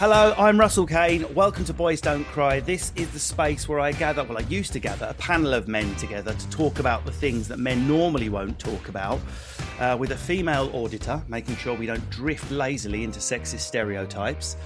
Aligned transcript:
Hello, 0.00 0.34
I'm 0.38 0.58
Russell 0.58 0.86
Kane. 0.86 1.26
Welcome 1.34 1.66
to 1.66 1.74
Boys 1.74 2.00
Don't 2.00 2.24
Cry. 2.24 2.60
This 2.60 2.90
is 2.96 3.10
the 3.10 3.18
space 3.18 3.68
where 3.68 3.80
I 3.80 3.92
gather, 3.92 4.24
well, 4.24 4.38
I 4.38 4.46
used 4.48 4.72
to 4.72 4.78
gather 4.80 5.04
a 5.04 5.12
panel 5.12 5.52
of 5.52 5.68
men 5.68 5.94
together 5.96 6.32
to 6.32 6.48
talk 6.48 6.78
about 6.78 7.04
the 7.04 7.12
things 7.12 7.46
that 7.48 7.58
men 7.58 7.86
normally 7.86 8.30
won't 8.30 8.58
talk 8.58 8.88
about, 8.88 9.20
uh, 9.78 9.98
with 10.00 10.12
a 10.12 10.16
female 10.16 10.70
auditor, 10.72 11.22
making 11.28 11.56
sure 11.56 11.76
we 11.76 11.84
don't 11.84 12.08
drift 12.08 12.50
lazily 12.50 13.04
into 13.04 13.18
sexist 13.18 13.60
stereotypes. 13.60 14.56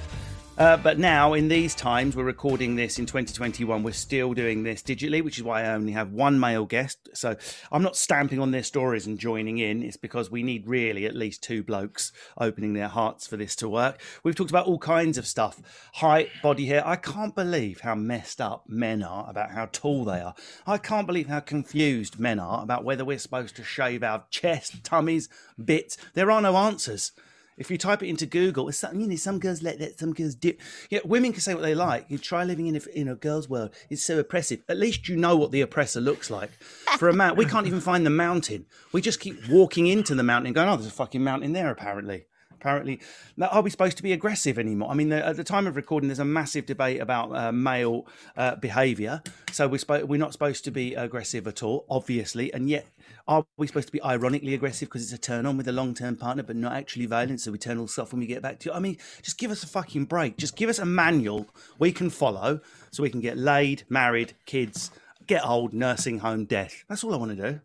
Uh, 0.56 0.77
but 0.77 1.00
now, 1.00 1.34
in 1.34 1.48
these 1.48 1.74
times, 1.74 2.14
we're 2.14 2.22
recording 2.22 2.77
this 2.77 3.00
in 3.00 3.06
2021. 3.06 3.83
We're 3.83 3.91
still 3.91 4.34
doing 4.34 4.62
this 4.62 4.83
digitally, 4.83 5.20
which 5.20 5.36
is 5.36 5.42
why 5.42 5.64
I 5.64 5.74
only 5.74 5.91
have 5.92 6.12
one 6.12 6.38
male 6.38 6.64
guest. 6.64 7.08
So 7.12 7.34
I'm 7.72 7.83
not 7.83 7.96
stamping 7.96 8.38
on 8.38 8.52
their 8.52 8.62
stories 8.62 9.05
and 9.05 9.19
joining 9.19 9.58
in. 9.58 9.83
It's 9.83 9.96
because 9.96 10.30
we 10.30 10.44
need 10.44 10.69
really 10.69 11.06
at 11.06 11.16
least 11.16 11.42
two 11.42 11.64
blokes 11.64 12.12
opening 12.38 12.72
their 12.72 12.86
hearts 12.86 13.27
for 13.27 13.36
this 13.36 13.56
to 13.56 13.69
work. 13.69 14.00
We've 14.22 14.36
talked 14.36 14.50
about 14.50 14.66
all 14.66 14.78
kinds 14.78 15.19
of 15.19 15.27
stuff 15.27 15.61
height, 15.94 16.28
body 16.41 16.66
hair. 16.66 16.86
I 16.86 16.96
can't 16.96 17.34
believe 17.34 17.80
how 17.80 17.96
messed 17.96 18.41
up 18.41 18.68
men 18.68 19.02
are 19.02 19.28
about 19.28 19.50
how 19.50 19.68
tall 19.72 20.05
they 20.05 20.20
are. 20.20 20.36
I 20.68 20.78
can't 20.78 21.08
believe 21.08 21.27
how 21.27 21.41
confused 21.41 22.20
men 22.20 22.39
are 22.39 22.62
about 22.62 22.84
whether 22.84 23.05
we're 23.05 23.18
supposed 23.18 23.56
to 23.56 23.64
shave 23.64 24.05
our 24.05 24.22
chest, 24.30 24.84
tummies, 24.84 25.28
bits. 25.62 25.96
There 26.14 26.30
are 26.30 26.41
no 26.41 26.56
answers. 26.56 27.11
If 27.56 27.70
you 27.70 27.78
type 27.78 28.02
it 28.02 28.08
into 28.08 28.27
Google, 28.27 28.69
it's 28.69 28.78
something 28.78 29.00
you 29.00 29.06
know. 29.06 29.16
Some 29.16 29.38
girls 29.38 29.62
let 29.62 29.78
that. 29.78 29.98
Some 29.98 30.12
girls 30.12 30.34
do. 30.34 30.55
Yeah, 30.91 31.00
women 31.05 31.33
can 31.33 31.41
say 31.41 31.55
what 31.55 31.62
they 31.62 31.74
like. 31.74 32.06
You 32.08 32.19
try 32.19 32.44
living 32.44 32.66
in 32.66 32.77
a 32.77 32.80
in 32.98 33.08
a 33.08 33.14
girl's 33.14 33.48
world. 33.48 33.70
It's 33.91 34.02
so 34.02 34.19
oppressive. 34.19 34.62
At 34.68 34.77
least 34.78 35.08
you 35.08 35.17
know 35.17 35.36
what 35.36 35.52
the 35.52 35.61
oppressor 35.61 36.01
looks 36.01 36.30
like. 36.30 36.51
For 36.98 37.08
a 37.08 37.12
man, 37.12 37.36
we 37.36 37.45
can't 37.45 37.67
even 37.67 37.80
find 37.80 38.05
the 38.05 38.11
mountain. 38.11 38.67
We 38.92 39.01
just 39.01 39.20
keep 39.20 39.48
walking 39.48 39.86
into 39.86 40.14
the 40.14 40.23
mountain, 40.23 40.52
going, 40.52 40.68
"Oh, 40.68 40.77
there's 40.77 40.89
a 40.89 40.90
fucking 40.90 41.23
mountain 41.23 41.52
there." 41.52 41.70
Apparently, 41.70 42.27
apparently, 42.52 43.01
now, 43.36 43.48
are 43.48 43.62
we 43.62 43.70
supposed 43.70 43.98
to 43.98 44.02
be 44.02 44.12
aggressive 44.12 44.58
anymore? 44.58 44.90
I 44.90 44.95
mean, 44.95 45.11
the, 45.11 45.24
at 45.24 45.36
the 45.36 45.45
time 45.45 45.67
of 45.67 45.77
recording, 45.77 46.08
there's 46.08 46.18
a 46.18 46.24
massive 46.24 46.67
debate 46.67 47.01
about 47.01 47.34
uh, 47.36 47.52
male 47.52 48.07
uh, 48.36 48.57
behaviour. 48.57 49.23
So 49.52 49.68
we're 49.68 49.78
spo- 49.78 50.05
we're 50.05 50.18
not 50.18 50.33
supposed 50.33 50.64
to 50.64 50.70
be 50.70 50.95
aggressive 50.95 51.46
at 51.46 51.62
all, 51.62 51.84
obviously, 51.89 52.52
and 52.52 52.68
yet 52.68 52.86
are 53.27 53.46
we 53.57 53.67
supposed 53.67 53.89
to 53.89 53.92
be 53.92 54.02
ironically 54.02 54.52
aggressive 54.52 54.89
because 54.89 55.02
it's 55.02 55.12
a 55.12 55.18
turn 55.18 55.46
on 55.46 55.57
with 55.57 55.67
a 55.68 55.73
long 55.73 55.95
term 55.95 56.17
partner, 56.17 56.42
but 56.42 56.57
not 56.57 56.73
actually 56.73 57.07
violent? 57.07 57.40
So 57.40 57.52
we 57.52 57.58
turn 57.58 57.79
all 57.79 57.89
soft 57.89 58.12
when 58.12 58.20
we 58.20 58.27
get 58.27 58.42
back 58.42 58.58
to 58.61 58.70
you. 58.70 58.74
I 58.74 58.80
mean, 58.80 58.98
just 59.23 59.39
give 59.39 59.51
us 59.51 59.62
a 59.62 59.67
fucking 59.67 60.05
break. 60.05 60.36
Just 60.36 60.57
give 60.57 60.68
us 60.68 60.79
a 60.79 60.85
manual 60.85 61.48
we 61.79 61.90
can 61.90 62.11
follow 62.11 62.61
so 62.90 63.02
we 63.02 63.11
can 63.11 63.20
get 63.20 63.39
laid, 63.39 63.84
married, 63.89 64.34
kids, 64.45 64.90
get 65.27 65.45
old, 65.46 65.73
nursing 65.73 66.18
home, 66.18 66.45
death. 66.45 66.84
That's 66.89 67.02
all 67.02 67.14
I 67.14 67.17
want 67.17 67.36
to 67.36 67.52
do. 67.52 67.61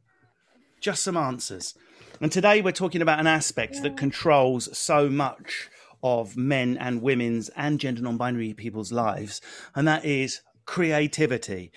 Just 0.80 1.04
some 1.04 1.18
answers. 1.18 1.76
And 2.22 2.32
today 2.32 2.62
we're 2.62 2.72
talking 2.72 3.02
about 3.02 3.20
an 3.20 3.28
aspect 3.28 3.82
that 3.84 3.98
controls 3.98 4.78
so 4.78 5.10
much 5.10 5.70
of 6.02 6.38
men 6.38 6.78
and 6.78 7.02
women's 7.02 7.50
and 7.50 7.80
gender 7.80 8.02
non 8.02 8.16
binary 8.16 8.54
people's 8.54 8.94
lives, 8.94 9.42
and 9.76 9.86
that 9.88 10.06
is 10.06 10.42
creativity 10.66 11.72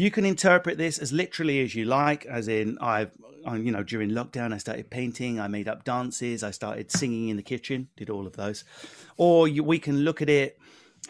you 0.00 0.10
can 0.10 0.24
interpret 0.24 0.78
this 0.78 0.98
as 0.98 1.12
literally 1.12 1.60
as 1.60 1.74
you 1.74 1.84
like, 1.84 2.24
as 2.26 2.46
in 2.46 2.78
I've, 2.80 3.10
you 3.52 3.72
know, 3.72 3.82
during 3.82 4.10
lockdown, 4.10 4.52
I 4.52 4.58
started 4.58 4.90
painting, 4.90 5.40
I 5.40 5.48
made 5.48 5.66
up 5.66 5.84
dances, 5.84 6.42
I 6.42 6.52
started 6.52 6.90
singing 6.92 7.30
in 7.30 7.36
the 7.36 7.42
kitchen, 7.42 7.88
did 7.96 8.08
all 8.08 8.26
of 8.26 8.36
those. 8.36 8.64
Or 9.16 9.48
you, 9.48 9.64
we 9.64 9.78
can 9.78 10.00
look 10.00 10.22
at 10.22 10.28
it 10.28 10.58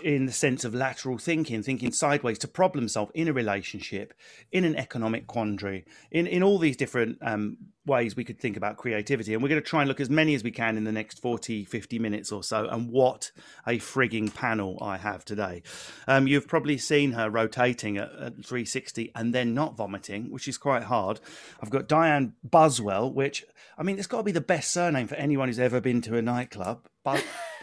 in 0.02 0.26
the 0.26 0.32
sense 0.32 0.64
of 0.64 0.74
lateral 0.74 1.18
thinking, 1.18 1.62
thinking 1.62 1.92
sideways 1.92 2.38
to 2.38 2.48
problem 2.48 2.88
solve 2.88 3.10
in 3.14 3.28
a 3.28 3.32
relationship, 3.32 4.14
in 4.52 4.64
an 4.64 4.76
economic 4.76 5.26
quandary, 5.26 5.84
in, 6.10 6.26
in 6.26 6.42
all 6.42 6.58
these 6.58 6.76
different 6.76 7.18
um, 7.20 7.56
ways 7.84 8.14
we 8.14 8.24
could 8.24 8.38
think 8.38 8.56
about 8.56 8.76
creativity. 8.76 9.34
And 9.34 9.42
we're 9.42 9.48
going 9.48 9.60
to 9.60 9.66
try 9.66 9.80
and 9.80 9.88
look 9.88 10.00
as 10.00 10.10
many 10.10 10.34
as 10.34 10.44
we 10.44 10.50
can 10.50 10.76
in 10.76 10.84
the 10.84 10.92
next 10.92 11.20
40, 11.20 11.64
50 11.64 11.98
minutes 11.98 12.30
or 12.30 12.44
so. 12.44 12.68
And 12.68 12.90
what 12.90 13.32
a 13.66 13.78
frigging 13.78 14.32
panel 14.32 14.78
I 14.80 14.98
have 14.98 15.24
today. 15.24 15.62
Um, 16.06 16.28
you've 16.28 16.46
probably 16.46 16.78
seen 16.78 17.12
her 17.12 17.28
rotating 17.28 17.96
at, 17.96 18.12
at 18.12 18.34
360 18.44 19.10
and 19.14 19.34
then 19.34 19.54
not 19.54 19.76
vomiting, 19.76 20.30
which 20.30 20.46
is 20.46 20.58
quite 20.58 20.84
hard. 20.84 21.20
I've 21.60 21.70
got 21.70 21.88
Dianne 21.88 22.32
Buswell, 22.44 23.12
which, 23.12 23.44
I 23.76 23.82
mean, 23.82 23.98
it's 23.98 24.06
got 24.06 24.18
to 24.18 24.24
be 24.24 24.32
the 24.32 24.40
best 24.40 24.70
surname 24.70 25.08
for 25.08 25.16
anyone 25.16 25.48
who's 25.48 25.58
ever 25.58 25.80
been 25.80 26.02
to 26.02 26.16
a 26.16 26.22
nightclub. 26.22 26.86
But 27.02 27.24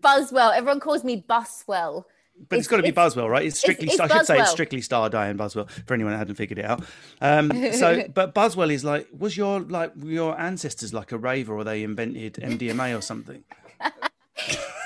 Buswell. 0.00 0.50
Everyone 0.50 0.80
calls 0.80 1.04
me 1.04 1.16
Buswell. 1.16 2.06
But 2.48 2.58
it's, 2.58 2.66
it's 2.66 2.70
got 2.70 2.78
to 2.78 2.82
be 2.82 2.92
Buzzwell, 2.92 3.28
right? 3.28 3.46
It's 3.46 3.58
strictly. 3.58 3.86
It's, 3.86 3.94
it's 3.94 4.00
I 4.00 4.08
should 4.08 4.26
say 4.26 4.40
it's 4.40 4.50
strictly 4.50 4.80
star 4.80 5.08
Dianne 5.08 5.36
Buzzwell 5.36 5.70
for 5.86 5.94
anyone 5.94 6.12
that 6.12 6.18
hadn't 6.18 6.34
figured 6.34 6.58
it 6.58 6.64
out. 6.64 6.82
Um, 7.20 7.50
so, 7.72 8.04
but 8.14 8.34
Buzzwell 8.34 8.72
is 8.72 8.84
like, 8.84 9.06
was 9.16 9.36
your 9.36 9.60
like 9.60 9.92
your 10.02 10.38
ancestors 10.40 10.92
like 10.92 11.12
a 11.12 11.18
raver, 11.18 11.54
or 11.54 11.62
they 11.62 11.82
invented 11.82 12.34
MDMA 12.34 12.98
or 12.98 13.00
something? 13.00 13.44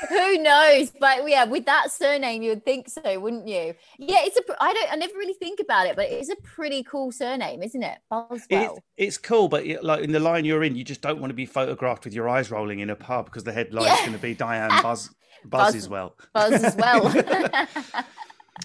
Who 0.08 0.38
knows? 0.38 0.92
But 0.98 1.28
yeah, 1.28 1.44
with 1.44 1.66
that 1.66 1.90
surname, 1.90 2.42
you 2.42 2.50
would 2.50 2.64
think 2.64 2.88
so, 2.88 3.18
wouldn't 3.18 3.48
you? 3.48 3.74
Yeah, 3.98 4.18
it's 4.20 4.36
a. 4.36 4.42
I 4.62 4.72
don't. 4.72 4.92
I 4.92 4.96
never 4.96 5.14
really 5.14 5.34
think 5.34 5.60
about 5.60 5.86
it, 5.86 5.96
but 5.96 6.10
it's 6.10 6.30
a 6.30 6.36
pretty 6.36 6.82
cool 6.82 7.12
surname, 7.12 7.62
isn't 7.62 7.82
it? 7.82 7.98
Buswell. 8.10 8.76
It, 8.76 8.82
it's 8.96 9.18
cool, 9.18 9.48
but 9.48 9.64
like 9.82 10.02
in 10.02 10.12
the 10.12 10.20
line 10.20 10.44
you're 10.44 10.64
in, 10.64 10.76
you 10.76 10.84
just 10.84 11.00
don't 11.00 11.20
want 11.20 11.30
to 11.30 11.34
be 11.34 11.46
photographed 11.46 12.04
with 12.04 12.14
your 12.14 12.28
eyes 12.28 12.50
rolling 12.50 12.80
in 12.80 12.90
a 12.90 12.96
pub 12.96 13.26
because 13.26 13.44
the 13.44 13.52
headline 13.52 13.86
yeah. 13.86 13.94
is 13.94 14.00
going 14.00 14.12
to 14.12 14.18
be 14.18 14.34
Dianne 14.34 14.82
Buzz 14.82 15.10
Buzz, 15.44 15.66
Buzz 15.66 15.74
as 15.74 15.88
well. 15.88 16.16
Buzz 16.32 16.64
as 16.64 16.76
well. 16.76 17.08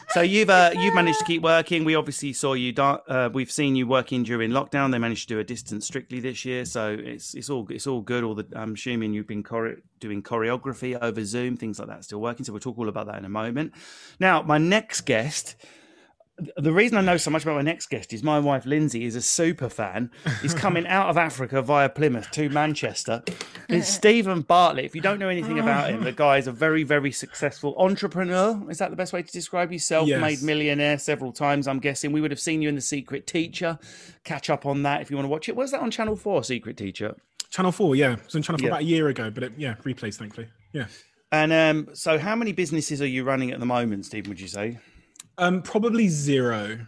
so 0.09 0.21
you've 0.21 0.49
uh, 0.49 0.71
you've 0.77 0.93
managed 0.93 1.19
to 1.19 1.25
keep 1.25 1.41
working. 1.41 1.83
We 1.83 1.95
obviously 1.95 2.33
saw 2.33 2.53
you. 2.53 2.73
Uh, 2.77 3.29
we've 3.33 3.51
seen 3.51 3.75
you 3.75 3.87
working 3.87 4.23
during 4.23 4.51
lockdown. 4.51 4.91
They 4.91 4.99
managed 4.99 5.27
to 5.27 5.35
do 5.35 5.39
a 5.39 5.43
distance 5.43 5.85
strictly 5.85 6.19
this 6.19 6.45
year, 6.45 6.65
so 6.65 6.97
it's 6.99 7.33
it's 7.33 7.49
all 7.49 7.67
it's 7.69 7.87
all 7.87 8.01
good. 8.01 8.23
All 8.23 8.35
the 8.35 8.45
I'm 8.55 8.73
assuming 8.73 9.13
you've 9.13 9.27
been 9.27 9.43
chore- 9.43 9.77
doing 9.99 10.21
choreography 10.21 10.97
over 11.01 11.23
Zoom, 11.23 11.57
things 11.57 11.79
like 11.79 11.87
that, 11.87 12.03
still 12.03 12.21
working. 12.21 12.45
So 12.45 12.53
we'll 12.53 12.59
talk 12.59 12.77
all 12.77 12.89
about 12.89 13.07
that 13.07 13.17
in 13.17 13.25
a 13.25 13.29
moment. 13.29 13.73
Now, 14.19 14.41
my 14.41 14.57
next 14.57 15.01
guest 15.01 15.55
the 16.57 16.71
reason 16.71 16.97
I 16.97 17.01
know 17.01 17.17
so 17.17 17.31
much 17.31 17.43
about 17.43 17.55
my 17.55 17.61
next 17.61 17.89
guest 17.89 18.13
is 18.13 18.23
my 18.23 18.39
wife 18.39 18.65
Lindsay 18.65 19.05
is 19.05 19.15
a 19.15 19.21
super 19.21 19.69
fan. 19.69 20.11
He's 20.41 20.53
coming 20.53 20.87
out 20.87 21.09
of 21.09 21.17
Africa 21.17 21.61
via 21.61 21.89
Plymouth 21.89 22.31
to 22.31 22.49
Manchester. 22.49 23.23
It's 23.69 23.87
Steven 23.93 24.41
Bartlett. 24.41 24.85
If 24.85 24.95
you 24.95 25.01
don't 25.01 25.19
know 25.19 25.29
anything 25.29 25.59
about 25.59 25.89
him, 25.89 26.03
the 26.03 26.11
guy 26.11 26.37
is 26.37 26.47
a 26.47 26.51
very, 26.51 26.83
very 26.83 27.11
successful 27.11 27.75
entrepreneur. 27.77 28.61
Is 28.69 28.79
that 28.79 28.89
the 28.89 28.95
best 28.95 29.13
way 29.13 29.21
to 29.21 29.31
describe 29.31 29.71
yourself? 29.71 30.07
Yes. 30.07 30.21
Made 30.21 30.41
millionaire 30.41 30.97
several 30.97 31.31
times, 31.31 31.67
I'm 31.67 31.79
guessing. 31.79 32.11
We 32.11 32.21
would 32.21 32.31
have 32.31 32.39
seen 32.39 32.61
you 32.61 32.69
in 32.69 32.75
The 32.75 32.81
Secret 32.81 33.27
Teacher. 33.27 33.79
Catch 34.23 34.49
up 34.49 34.65
on 34.65 34.83
that 34.83 35.01
if 35.01 35.09
you 35.09 35.17
want 35.17 35.25
to 35.25 35.29
watch 35.29 35.49
it. 35.49 35.55
Was 35.55 35.71
that 35.71 35.81
on 35.81 35.91
Channel 35.91 36.15
4, 36.15 36.43
Secret 36.43 36.77
Teacher? 36.77 37.15
Channel 37.49 37.71
4, 37.71 37.95
yeah. 37.95 38.13
It 38.13 38.25
was 38.25 38.35
on 38.35 38.41
Channel 38.41 38.59
4 38.59 38.65
yeah. 38.65 38.71
about 38.71 38.81
a 38.81 38.85
year 38.85 39.07
ago, 39.09 39.29
but 39.29 39.43
it, 39.43 39.53
yeah, 39.57 39.75
replays, 39.83 40.15
thankfully. 40.15 40.47
Yeah. 40.73 40.87
And 41.31 41.53
um, 41.53 41.95
so, 41.95 42.17
how 42.17 42.35
many 42.35 42.51
businesses 42.51 43.01
are 43.01 43.07
you 43.07 43.23
running 43.23 43.51
at 43.51 43.59
the 43.59 43.65
moment, 43.65 44.05
Steven, 44.05 44.29
would 44.29 44.39
you 44.39 44.47
say? 44.47 44.79
Um, 45.37 45.61
probably 45.61 46.07
zero. 46.07 46.87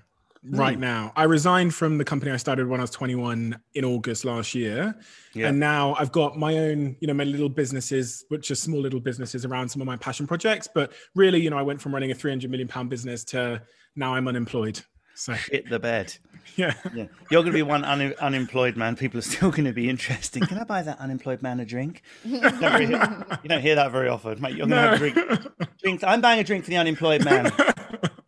right 0.50 0.78
mm. 0.78 0.82
now. 0.82 1.14
I 1.16 1.24
resigned 1.24 1.74
from 1.74 1.98
the 1.98 2.04
company 2.04 2.32
I 2.32 2.38
started 2.38 2.68
when 2.68 2.82
I 2.82 2.84
was 2.84 2.92
21 2.92 3.58
in 3.76 3.86
August 3.86 4.26
last 4.26 4.54
year. 4.54 4.94
Yeah. 5.34 5.48
And 5.48 5.60
now 5.60 5.96
I've 5.98 6.12
got 6.12 6.38
my 6.38 6.58
own, 6.58 6.98
you 7.00 7.08
know, 7.08 7.14
my 7.14 7.24
little 7.24 7.50
businesses, 7.50 8.26
which 8.28 8.52
are 8.52 8.56
small 8.56 8.82
little 8.82 9.00
businesses 9.00 9.46
around 9.46 9.70
some 9.70 9.82
of 9.82 9.86
my 9.86 9.96
passion 9.96 10.28
projects. 10.28 10.68
But 10.68 10.92
really, 11.16 11.40
you 11.40 11.50
know, 11.50 11.58
I 11.58 11.62
went 11.62 11.82
from 11.82 11.94
running 11.94 12.12
a 12.12 12.16
300 12.16 12.52
million 12.52 12.68
pound 12.68 12.90
business 12.90 13.24
to 13.26 13.62
now 13.96 14.16
I'm 14.16 14.28
unemployed. 14.28 14.82
So 15.16 15.34
hit 15.52 15.70
the 15.70 15.80
bed. 15.80 16.16
Yeah. 16.58 16.74
yeah. 16.94 17.06
You're 17.32 17.42
going 17.42 17.46
to 17.48 17.52
be 17.54 17.64
one 17.64 17.84
un- 17.86 18.14
unemployed 18.20 18.76
man. 18.76 18.98
People 18.98 19.18
are 19.18 19.24
still 19.24 19.50
going 19.50 19.64
to 19.64 19.72
be 19.72 19.90
interesting. 19.90 20.46
Can 20.46 20.60
I 20.60 20.66
buy 20.66 20.84
that 20.84 21.00
unemployed 21.00 21.42
man 21.42 21.62
a 21.62 21.66
drink? 21.66 22.04
you, 22.26 22.42
don't 22.42 22.62
really, 22.74 22.94
you 23.42 23.50
don't 23.50 23.62
hear 23.62 23.76
that 23.76 23.92
very 23.92 24.10
often, 24.10 24.40
mate. 24.42 24.56
You're 24.56 24.68
going 24.68 24.72
to 24.72 24.76
no. 24.76 24.82
have 24.82 24.94
a 24.94 24.98
drink. 24.98 25.78
drink. 25.82 26.04
I'm 26.04 26.22
buying 26.22 26.42
a 26.42 26.44
drink 26.44 26.66
for 26.66 26.70
the 26.70 26.78
unemployed 26.78 27.24
man. 27.24 27.52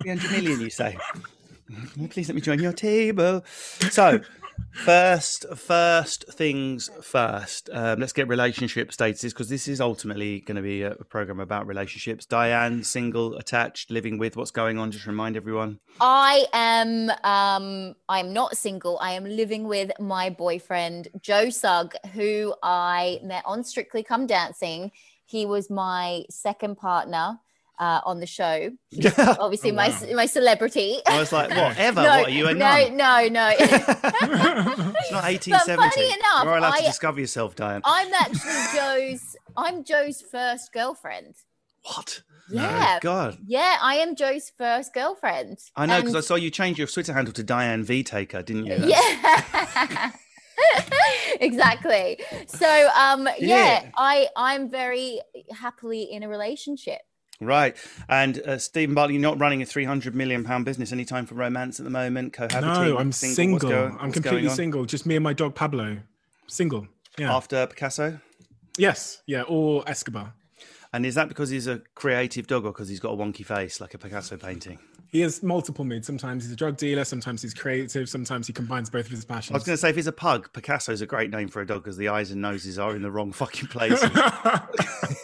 300 0.06 0.32
million, 0.32 0.62
you 0.62 0.70
say? 0.70 0.98
Please 2.12 2.30
let 2.30 2.36
me 2.36 2.42
join 2.42 2.62
your 2.62 2.74
table. 2.74 3.44
So, 3.90 4.20
first, 4.72 5.48
first 5.56 6.32
things 6.32 6.92
first. 7.02 7.72
Um, 7.74 8.00
let's 8.00 8.14
get 8.14 8.28
relationship 8.28 8.92
statuses 8.92 9.30
because 9.30 9.50
this 9.50 9.68
is 9.68 9.82
ultimately 9.82 10.42
going 10.42 10.58
to 10.58 10.62
be 10.62 10.84
a, 10.84 10.92
program 10.92 11.40
about 11.40 11.66
relationships. 11.66 12.28
Dianne, 12.28 12.86
single, 12.86 13.36
attached, 13.38 13.90
living 13.90 14.20
with. 14.20 14.38
What's 14.38 14.52
going 14.52 14.78
on? 14.78 14.92
Just 14.92 15.08
remind 15.08 15.38
everyone. 15.38 15.80
I 16.00 16.46
am. 16.54 17.10
Um, 17.24 17.96
I'm 18.08 18.32
not 18.32 18.58
single. 18.58 19.00
I 19.02 19.14
am 19.14 19.26
living 19.26 19.68
with 19.68 19.92
my 20.00 20.30
boyfriend 20.30 21.08
Joe 21.20 21.50
Sugg, 21.50 21.96
who 22.14 22.54
I 22.62 23.20
met 23.24 23.42
on 23.48 23.64
Strictly 23.64 24.04
Come 24.04 24.28
Dancing. 24.28 24.92
He 25.26 25.48
was 25.48 25.72
my 25.72 26.26
second 26.30 26.78
partner 26.78 27.40
uh, 27.80 28.02
on 28.06 28.20
the 28.20 28.26
show. 28.26 28.72
obviously, 29.40 29.72
oh, 29.72 29.76
wow. 29.76 29.88
my 29.88 30.14
my 30.14 30.26
celebrity. 30.26 31.00
I 31.08 31.20
was 31.20 31.32
like, 31.32 31.50
what? 31.50 31.78
Ever? 31.78 32.02
no, 32.02 32.10
what 32.10 32.28
are 32.28 32.32
you 32.32 32.48
a 32.48 32.54
no, 32.54 32.66
nun? 32.66 32.98
No, 32.98 33.28
no, 33.28 33.50
it's 33.60 35.12
not 35.12 35.24
1870. 35.24 35.76
But 35.76 35.94
funny 35.94 36.06
enough, 36.08 36.44
You're 36.44 36.58
allowed 36.58 36.74
I, 36.74 36.80
to 36.80 36.86
discover 36.86 37.20
yourself, 37.20 37.56
Dianne. 37.56 37.82
I'm 37.84 38.14
actually 38.14 38.78
Joe's. 38.78 39.36
I'm 39.58 39.84
Joe's 39.84 40.22
first 40.22 40.72
girlfriend. 40.74 41.36
What? 41.84 42.22
Yeah. 42.50 42.94
No, 42.94 43.00
God. 43.02 43.38
Yeah, 43.46 43.78
I 43.82 43.96
am 43.96 44.16
Joe's 44.16 44.52
first 44.58 44.94
girlfriend. 44.94 45.60
I 45.76 45.86
know 45.86 45.98
because 45.98 46.14
and... 46.14 46.18
I 46.18 46.22
saw 46.22 46.36
you 46.36 46.52
change 46.52 46.78
your 46.78 46.88
Twitter 46.88 47.14
handle 47.14 47.34
to 47.34 47.44
Diane 47.44 47.84
V 47.84 48.04
Taker, 48.04 48.42
didn't 48.42 48.66
you? 48.66 48.78
Yeah. 48.86 50.12
exactly. 51.40 52.20
So 52.48 52.90
um 52.96 53.28
yeah. 53.28 53.34
yeah, 53.40 53.90
I 53.96 54.28
I'm 54.36 54.70
very 54.70 55.22
happily 55.52 56.04
in 56.04 56.24
a 56.24 56.30
relationship. 56.30 57.02
Right. 57.42 57.76
And 58.08 58.40
uh, 58.40 58.58
Steven 58.58 58.96
Bartlett, 58.96 59.16
you're 59.16 59.22
not 59.22 59.40
running 59.40 59.62
a 59.62 59.66
300 59.66 60.16
million 60.16 60.44
pound 60.44 60.66
business. 60.66 60.92
Any 60.92 61.06
time 61.06 61.26
for 61.26 61.36
romance 61.36 61.80
at 61.80 61.84
the 61.84 61.90
moment? 61.90 62.34
Cohabiting? 62.34 62.62
No, 62.62 62.98
I'm 62.98 63.12
single. 63.12 63.36
single. 63.36 63.70
Going, 63.70 63.98
I'm 64.00 64.12
completely 64.12 64.50
single. 64.50 64.86
Just 64.86 65.06
me 65.06 65.16
and 65.16 65.24
my 65.24 65.34
dog 65.34 65.56
Pablo. 65.56 65.98
Single. 66.48 66.88
Yeah. 67.18 67.36
After 67.36 67.68
Picasso? 67.68 68.20
Yes. 68.78 69.22
Yeah. 69.26 69.44
Or 69.44 69.84
Escobar. 69.88 70.34
And 70.94 71.06
is 71.06 71.16
that 71.16 71.28
because 71.28 71.50
he's 71.50 71.68
a 71.68 71.82
creative 71.94 72.48
dog 72.48 72.66
or 72.66 72.72
because 72.72 72.88
he's 72.88 73.00
got 73.02 73.12
a 73.12 73.18
wonky 73.18 73.46
face 73.46 73.82
like 73.82 73.94
a 73.94 73.98
Picasso 73.98 74.38
painting? 74.38 74.80
He 75.16 75.22
has 75.22 75.42
multiple 75.42 75.86
moods. 75.86 76.06
Sometimes 76.06 76.44
he's 76.44 76.52
a 76.52 76.58
drug 76.58 76.76
dealer, 76.76 77.06
sometimes 77.06 77.42
he's 77.42 77.54
creative, 77.54 78.10
sometimes 78.10 78.48
he 78.48 78.54
combines 78.54 78.90
both 78.90 79.06
of 79.06 79.12
his 79.12 79.24
passions. 79.24 79.52
I 79.52 79.56
was 79.56 79.64
going 79.64 79.76
to 79.76 79.78
say, 79.78 79.90
if 79.90 79.96
he's 79.96 80.08
a 80.08 80.12
pug, 80.12 80.52
Picasso 80.52 80.92
is 80.92 81.00
a 81.00 81.06
great 81.06 81.32
name 81.32 81.48
for 81.48 81.62
a 81.62 81.66
dog 81.66 81.86
because 81.86 81.96
the 81.96 82.10
eyes 82.10 82.32
and 82.32 82.42
noses 82.42 82.78
are 82.78 82.94
in 82.94 83.02
the 83.02 83.10
wrong 83.10 83.32
fucking 83.32 83.70
place. 83.70 84.02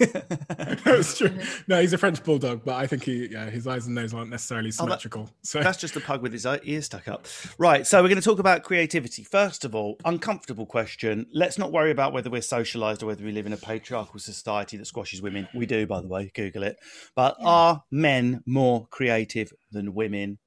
That's 0.85 1.17
true. 1.17 1.37
No, 1.67 1.81
he's 1.81 1.91
a 1.91 1.97
French 1.97 2.23
bulldog, 2.23 2.63
but 2.63 2.75
I 2.75 2.87
think 2.87 3.03
he, 3.03 3.27
yeah, 3.27 3.49
his 3.49 3.67
eyes 3.67 3.85
and 3.85 3.93
nose 3.93 4.13
aren't 4.13 4.29
necessarily 4.29 4.71
symmetrical. 4.71 5.23
Oh, 5.23 5.25
that, 5.25 5.45
so 5.45 5.59
that's 5.61 5.77
just 5.77 5.97
a 5.97 5.99
pug 5.99 6.21
with 6.21 6.31
his 6.31 6.45
ears 6.45 6.85
stuck 6.85 7.09
up. 7.09 7.27
Right. 7.57 7.85
So 7.85 8.01
we're 8.01 8.07
going 8.07 8.21
to 8.21 8.23
talk 8.23 8.39
about 8.39 8.63
creativity. 8.63 9.23
First 9.23 9.65
of 9.65 9.75
all, 9.75 9.97
uncomfortable 10.05 10.65
question. 10.65 11.25
Let's 11.33 11.57
not 11.57 11.73
worry 11.73 11.91
about 11.91 12.13
whether 12.13 12.29
we're 12.29 12.41
socialized 12.41 13.03
or 13.03 13.07
whether 13.07 13.25
we 13.25 13.33
live 13.33 13.45
in 13.45 13.51
a 13.51 13.57
patriarchal 13.57 14.21
society 14.21 14.77
that 14.77 14.85
squashes 14.85 15.21
women. 15.21 15.49
We 15.53 15.65
do, 15.65 15.85
by 15.85 15.99
the 15.99 16.07
way. 16.07 16.31
Google 16.33 16.63
it. 16.63 16.77
But 17.13 17.35
yeah. 17.39 17.47
are 17.47 17.83
men 17.91 18.41
more 18.45 18.87
creative 18.89 19.51
than 19.71 19.80
women. 19.89 20.39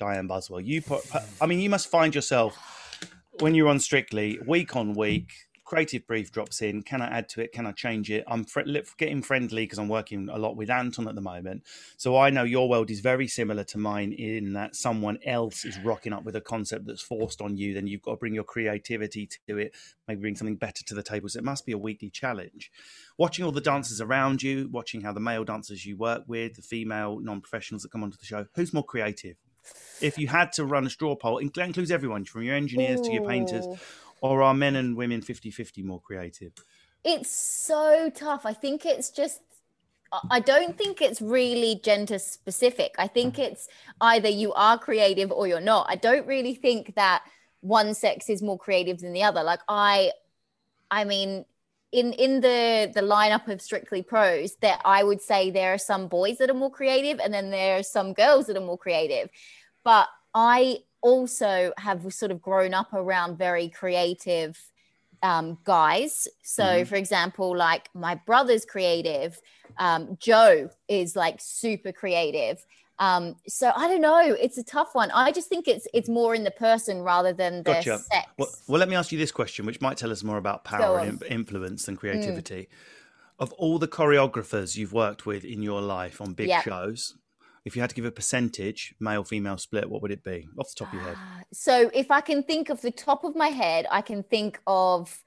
Dianne 0.00 0.28
Buswell, 0.28 0.60
you 0.60 0.80
put, 0.80 1.02
I 1.42 1.46
mean, 1.46 1.60
you 1.60 1.68
must 1.68 1.88
find 1.88 2.14
yourself 2.14 2.56
when 3.40 3.54
you're 3.54 3.68
on 3.68 3.80
Strictly 3.80 4.38
week 4.46 4.74
on 4.74 4.94
week. 4.94 5.30
Creative 5.70 6.04
brief 6.04 6.32
drops 6.32 6.62
in. 6.62 6.82
Can 6.82 7.00
I 7.00 7.06
add 7.06 7.28
to 7.28 7.40
it? 7.40 7.52
Can 7.52 7.64
I 7.64 7.70
change 7.70 8.10
it? 8.10 8.24
I'm 8.26 8.42
fr- 8.42 8.62
getting 8.98 9.22
friendly 9.22 9.62
because 9.62 9.78
I'm 9.78 9.88
working 9.88 10.28
a 10.28 10.36
lot 10.36 10.56
with 10.56 10.68
Anton 10.68 11.06
at 11.06 11.14
the 11.14 11.20
moment. 11.20 11.62
So 11.96 12.16
I 12.16 12.28
know 12.30 12.42
your 12.42 12.68
world 12.68 12.90
is 12.90 12.98
very 12.98 13.28
similar 13.28 13.62
to 13.62 13.78
mine 13.78 14.12
in 14.12 14.54
that 14.54 14.74
someone 14.74 15.20
else 15.24 15.64
is 15.64 15.78
rocking 15.84 16.12
up 16.12 16.24
with 16.24 16.34
a 16.34 16.40
concept 16.40 16.86
that's 16.86 17.02
forced 17.02 17.40
on 17.40 17.56
you. 17.56 17.72
Then 17.72 17.86
you've 17.86 18.02
got 18.02 18.10
to 18.10 18.16
bring 18.16 18.34
your 18.34 18.42
creativity 18.42 19.28
to 19.46 19.58
it, 19.58 19.76
maybe 20.08 20.22
bring 20.22 20.34
something 20.34 20.56
better 20.56 20.84
to 20.86 20.94
the 20.94 21.04
table. 21.04 21.28
So 21.28 21.38
it 21.38 21.44
must 21.44 21.64
be 21.64 21.70
a 21.70 21.78
weekly 21.78 22.10
challenge 22.10 22.72
watching 23.16 23.44
all 23.44 23.52
the 23.52 23.60
dancers 23.60 24.00
around 24.00 24.42
you, 24.42 24.68
watching 24.72 25.02
how 25.02 25.12
the 25.12 25.20
male 25.20 25.44
dancers 25.44 25.86
you 25.86 25.96
work 25.96 26.24
with, 26.26 26.56
the 26.56 26.62
female 26.62 27.20
non 27.20 27.40
professionals 27.40 27.82
that 27.82 27.92
come 27.92 28.02
onto 28.02 28.16
the 28.16 28.26
show, 28.26 28.46
who's 28.56 28.74
more 28.74 28.82
creative? 28.82 29.36
If 30.00 30.18
you 30.18 30.26
had 30.26 30.52
to 30.54 30.64
run 30.64 30.86
a 30.86 30.90
straw 30.90 31.14
poll, 31.14 31.38
includes 31.38 31.90
everyone 31.90 32.24
from 32.24 32.42
your 32.42 32.56
engineers 32.56 33.00
Ooh. 33.00 33.04
to 33.04 33.12
your 33.12 33.28
painters, 33.28 33.66
or 34.20 34.42
are 34.42 34.54
men 34.54 34.76
and 34.76 34.96
women 34.96 35.22
50 35.22 35.50
50 35.50 35.82
more 35.82 36.00
creative? 36.00 36.52
It's 37.04 37.30
so 37.30 38.10
tough. 38.14 38.44
I 38.44 38.52
think 38.52 38.84
it's 38.84 39.10
just 39.10 39.40
I 40.28 40.40
don't 40.40 40.76
think 40.76 41.00
it's 41.00 41.22
really 41.22 41.80
gender 41.84 42.18
specific. 42.18 42.96
I 42.98 43.06
think 43.06 43.36
mm. 43.36 43.44
it's 43.44 43.68
either 44.00 44.28
you 44.28 44.52
are 44.54 44.76
creative 44.76 45.30
or 45.30 45.46
you're 45.46 45.60
not. 45.60 45.86
I 45.88 45.94
don't 45.94 46.26
really 46.26 46.54
think 46.54 46.96
that 46.96 47.22
one 47.60 47.94
sex 47.94 48.28
is 48.28 48.42
more 48.42 48.58
creative 48.58 48.98
than 48.98 49.12
the 49.12 49.22
other. 49.22 49.42
Like 49.42 49.60
I 49.68 50.12
I 50.90 51.04
mean, 51.04 51.44
in 51.92 52.12
in 52.14 52.40
the 52.40 52.90
the 52.94 53.00
lineup 53.00 53.48
of 53.48 53.60
strictly 53.60 54.02
pros 54.02 54.54
that 54.56 54.80
i 54.84 55.02
would 55.02 55.20
say 55.20 55.50
there 55.50 55.74
are 55.74 55.78
some 55.78 56.06
boys 56.06 56.38
that 56.38 56.50
are 56.50 56.54
more 56.54 56.70
creative 56.70 57.18
and 57.18 57.34
then 57.34 57.50
there 57.50 57.78
are 57.78 57.82
some 57.82 58.12
girls 58.12 58.46
that 58.46 58.56
are 58.56 58.64
more 58.64 58.78
creative 58.78 59.28
but 59.82 60.08
i 60.34 60.78
also 61.02 61.72
have 61.76 62.12
sort 62.12 62.30
of 62.30 62.40
grown 62.40 62.74
up 62.74 62.92
around 62.92 63.38
very 63.38 63.68
creative 63.68 64.58
um, 65.22 65.58
guys 65.64 66.28
so 66.42 66.62
mm-hmm. 66.62 66.88
for 66.88 66.96
example 66.96 67.54
like 67.56 67.90
my 67.94 68.14
brother's 68.26 68.64
creative 68.64 69.38
um, 69.78 70.16
joe 70.18 70.70
is 70.88 71.14
like 71.14 71.36
super 71.38 71.92
creative 71.92 72.64
um, 73.00 73.36
so 73.48 73.72
I 73.74 73.88
don't 73.88 74.02
know. 74.02 74.36
It's 74.38 74.58
a 74.58 74.62
tough 74.62 74.94
one. 74.94 75.10
I 75.10 75.32
just 75.32 75.48
think 75.48 75.66
it's 75.66 75.88
it's 75.94 76.08
more 76.08 76.34
in 76.34 76.44
the 76.44 76.50
person 76.50 77.00
rather 77.00 77.32
than 77.32 77.62
the 77.62 77.72
gotcha. 77.72 77.98
sex. 77.98 78.28
Well, 78.38 78.48
well, 78.68 78.78
let 78.78 78.90
me 78.90 78.94
ask 78.94 79.10
you 79.10 79.16
this 79.16 79.32
question, 79.32 79.64
which 79.64 79.80
might 79.80 79.96
tell 79.96 80.12
us 80.12 80.22
more 80.22 80.36
about 80.36 80.64
power 80.64 81.00
and 81.00 81.20
influence 81.22 81.86
than 81.86 81.96
creativity. 81.96 82.62
Mm. 82.62 82.68
Of 83.38 83.52
all 83.54 83.78
the 83.78 83.88
choreographers 83.88 84.76
you've 84.76 84.92
worked 84.92 85.24
with 85.24 85.46
in 85.46 85.62
your 85.62 85.80
life 85.80 86.20
on 86.20 86.34
big 86.34 86.52
shows, 86.62 87.16
if 87.64 87.76
you 87.76 87.82
had 87.82 87.90
to 87.90 87.96
give 87.96 88.04
a 88.04 88.10
percentage, 88.10 88.94
male 89.00 89.24
female 89.24 89.58
split, 89.58 89.90
what 89.90 90.02
would 90.02 90.10
it 90.10 90.24
be 90.24 90.48
off 90.58 90.68
the 90.68 90.84
top 90.84 90.88
of 90.88 90.94
your 90.94 91.02
head? 91.02 91.16
So 91.52 91.90
if 91.92 92.10
I 92.10 92.20
can 92.20 92.42
think 92.42 92.70
of 92.70 92.80
the 92.80 92.90
top 92.90 93.24
of 93.24 93.36
my 93.36 93.48
head, 93.48 93.86
I 93.90 94.00
can 94.00 94.22
think 94.22 94.60
of 94.66 95.22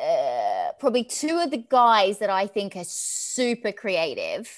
uh, 0.00 0.72
probably 0.78 1.04
two 1.04 1.38
of 1.38 1.50
the 1.50 1.64
guys 1.68 2.18
that 2.18 2.30
I 2.30 2.46
think 2.46 2.76
are 2.76 2.84
super 2.84 3.72
creative 3.72 4.50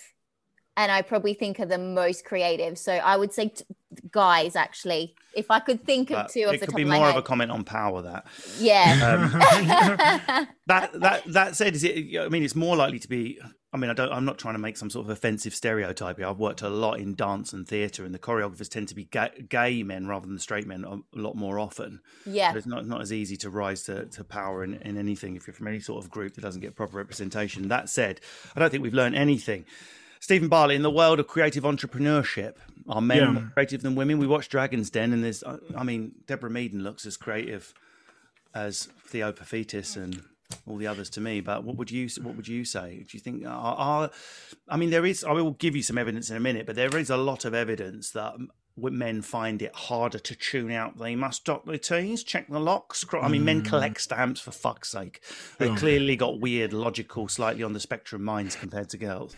and 0.79 0.93
I 0.93 1.03
probably 1.03 1.35
think 1.35 1.59
are 1.59 1.67
the 1.67 1.77
most 1.77 2.25
creative. 2.25 2.79
So 2.79 2.93
I 2.93 3.17
would 3.17 3.33
say 3.33 3.49
t- 3.49 3.65
guys, 4.13 4.55
actually, 4.55 5.17
if 5.35 5.51
I 5.51 5.59
could 5.59 5.85
think 5.85 6.13
of 6.13 6.33
two 6.33 6.45
of 6.45 6.51
the 6.51 6.57
of. 6.57 6.63
It 6.63 6.67
could 6.67 6.77
be 6.77 6.85
more 6.85 7.09
of 7.09 7.17
a 7.17 7.23
comment 7.23 7.51
on 7.51 7.65
power. 7.65 8.01
That 8.01 8.27
yeah. 8.59 8.93
Um, 9.03 10.49
that 10.69 10.93
that 10.95 11.25
that 11.27 11.57
said, 11.57 11.75
is 11.75 11.83
it? 11.83 12.17
I 12.21 12.29
mean, 12.29 12.45
it's 12.45 12.55
more 12.55 12.77
likely 12.77 13.01
to 13.01 13.09
be. 13.09 13.41
I 13.73 13.77
mean, 13.77 13.91
I 13.91 13.93
don't. 13.93 14.11
I'm 14.11 14.25
not 14.25 14.39
trying 14.39 14.55
to 14.55 14.59
make 14.59 14.77
some 14.77 14.89
sort 14.89 15.05
of 15.05 15.11
offensive 15.11 15.55
stereotype 15.55 16.17
here. 16.17 16.27
I've 16.27 16.39
worked 16.39 16.63
a 16.63 16.71
lot 16.71 16.99
in 16.99 17.15
dance 17.15 17.53
and 17.53 17.69
theatre, 17.69 18.05
and 18.05 18.15
the 18.15 18.19
choreographers 18.19 18.69
tend 18.69 18.89
to 18.89 18.95
be 18.95 19.05
gay, 19.05 19.31
gay 19.49 19.83
men 19.83 20.07
rather 20.07 20.27
than 20.27 20.39
straight 20.39 20.67
men 20.67 20.85
a 20.85 21.01
lot 21.19 21.37
more 21.37 21.59
often. 21.59 22.01
Yeah, 22.25 22.53
so 22.53 22.59
it's 22.59 22.67
not 22.67 22.87
not 22.87 23.03
as 23.03 23.13
easy 23.13 23.37
to 23.39 23.51
rise 23.51 23.83
to, 23.85 24.07
to 24.07 24.25
power 24.25 24.65
in, 24.65 24.75
in 24.75 24.97
anything 24.97 25.37
if 25.37 25.47
you're 25.47 25.55
from 25.55 25.69
any 25.69 25.81
sort 25.81 26.03
of 26.03 26.11
group 26.11 26.35
that 26.35 26.41
doesn't 26.41 26.63
get 26.63 26.77
proper 26.77 26.97
representation. 26.97 27.69
That 27.69 27.91
said, 27.91 28.21
I 28.57 28.61
don't 28.61 28.71
think 28.71 28.83
we've 28.83 28.95
learned 28.95 29.17
anything 29.17 29.67
Steven 30.21 30.49
Bartlett, 30.49 30.77
in 30.77 30.83
the 30.83 30.91
world 30.91 31.21
of 31.21 31.27
creative 31.27 31.65
entrepreneurship, 31.65 32.57
are 32.89 33.01
men 33.01 33.19
yeah. 33.19 33.31
more 33.31 33.51
creative 33.55 33.83
than 33.83 33.95
women? 33.95 34.19
We 34.19 34.27
watch 34.27 34.49
Dragon's 34.49 34.91
Den, 34.91 35.13
and 35.13 35.23
there's, 35.23 35.45
I 35.77 35.85
mean, 35.85 36.13
Deborah 36.27 36.51
Meaden 36.51 36.83
looks 36.83 37.07
as 37.07 37.17
creative 37.17 37.73
as 38.55 38.89
Theo 39.07 39.33
Paphitis 39.33 39.97
and 39.97 40.23
all 40.67 40.77
the 40.77 40.87
others 40.87 41.11
to 41.11 41.21
me. 41.21 41.41
But 41.41 41.65
what 41.65 41.77
would 41.77 41.91
you 41.91 42.09
what 42.23 42.37
would 42.37 42.49
you 42.49 42.65
say? 42.65 43.05
Do 43.09 43.17
you 43.17 43.21
think 43.21 43.45
are, 43.47 43.77
are, 43.77 44.11
I 44.69 44.77
mean 44.77 44.91
there 44.91 45.07
is 45.07 45.25
I 45.25 45.33
will 45.33 45.53
give 45.53 45.77
you 45.77 45.83
some 45.83 45.99
evidence 45.99 46.31
in 46.31 46.37
a 46.37 46.41
minute, 46.41 46.67
but 46.67 46.77
there 46.77 46.97
is 46.97 47.11
a 47.11 47.17
lot 47.17 47.45
of 47.45 47.55
evidence 47.55 48.11
that 48.11 48.35
men 48.77 49.23
find 49.23 49.61
it 49.61 49.75
harder 49.75 50.19
to 50.19 50.35
tune 50.35 50.71
out. 50.71 50.99
They 50.99 51.17
must 51.17 51.45
dock 51.45 51.65
their 51.65 51.79
T's, 51.79 52.23
check 52.23 52.49
the 52.49 52.61
locks. 52.61 53.05
I 53.13 53.29
mean, 53.29 53.43
mm. 53.43 53.47
men 53.47 53.63
collect 53.63 54.01
stamps 54.01 54.41
for 54.41 54.53
fuck's 54.53 54.91
sake. 54.91 55.21
They've 55.59 55.77
clearly 55.77 56.17
got 56.17 56.39
weird, 56.41 56.73
logical, 56.73 57.29
slightly 57.29 57.63
on 57.63 57.73
the 57.73 57.81
spectrum 57.81 58.23
minds 58.23 58.55
compared 58.55 58.89
to 58.91 58.97
girls. 58.97 59.35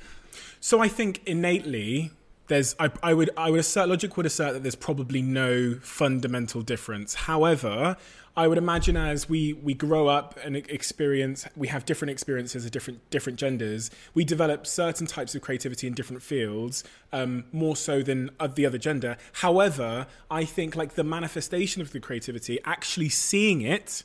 So 0.60 0.80
I 0.80 0.88
think 0.88 1.22
innately 1.26 2.10
there's 2.48 2.76
I, 2.78 2.90
I 3.02 3.14
would 3.14 3.30
I 3.36 3.50
would 3.50 3.60
assert 3.60 3.88
logic 3.88 4.16
would 4.16 4.26
assert 4.26 4.52
that 4.52 4.62
there's 4.62 4.74
probably 4.74 5.22
no 5.22 5.76
fundamental 5.80 6.60
difference. 6.60 7.14
However, 7.14 7.96
I 8.36 8.46
would 8.46 8.58
imagine 8.58 8.96
as 8.96 9.28
we 9.28 9.54
we 9.54 9.74
grow 9.74 10.06
up 10.06 10.38
and 10.44 10.56
experience, 10.56 11.46
we 11.56 11.68
have 11.68 11.84
different 11.84 12.10
experiences 12.10 12.64
of 12.64 12.70
different 12.70 13.08
different 13.10 13.38
genders. 13.38 13.90
We 14.14 14.24
develop 14.24 14.66
certain 14.66 15.06
types 15.06 15.34
of 15.34 15.42
creativity 15.42 15.86
in 15.86 15.94
different 15.94 16.22
fields, 16.22 16.84
um, 17.12 17.44
more 17.52 17.76
so 17.76 18.02
than 18.02 18.30
the 18.54 18.66
other 18.66 18.78
gender. 18.78 19.16
However, 19.34 20.06
I 20.30 20.44
think 20.44 20.76
like 20.76 20.94
the 20.94 21.04
manifestation 21.04 21.82
of 21.82 21.92
the 21.92 22.00
creativity, 22.00 22.60
actually 22.64 23.08
seeing 23.08 23.62
it 23.62 24.04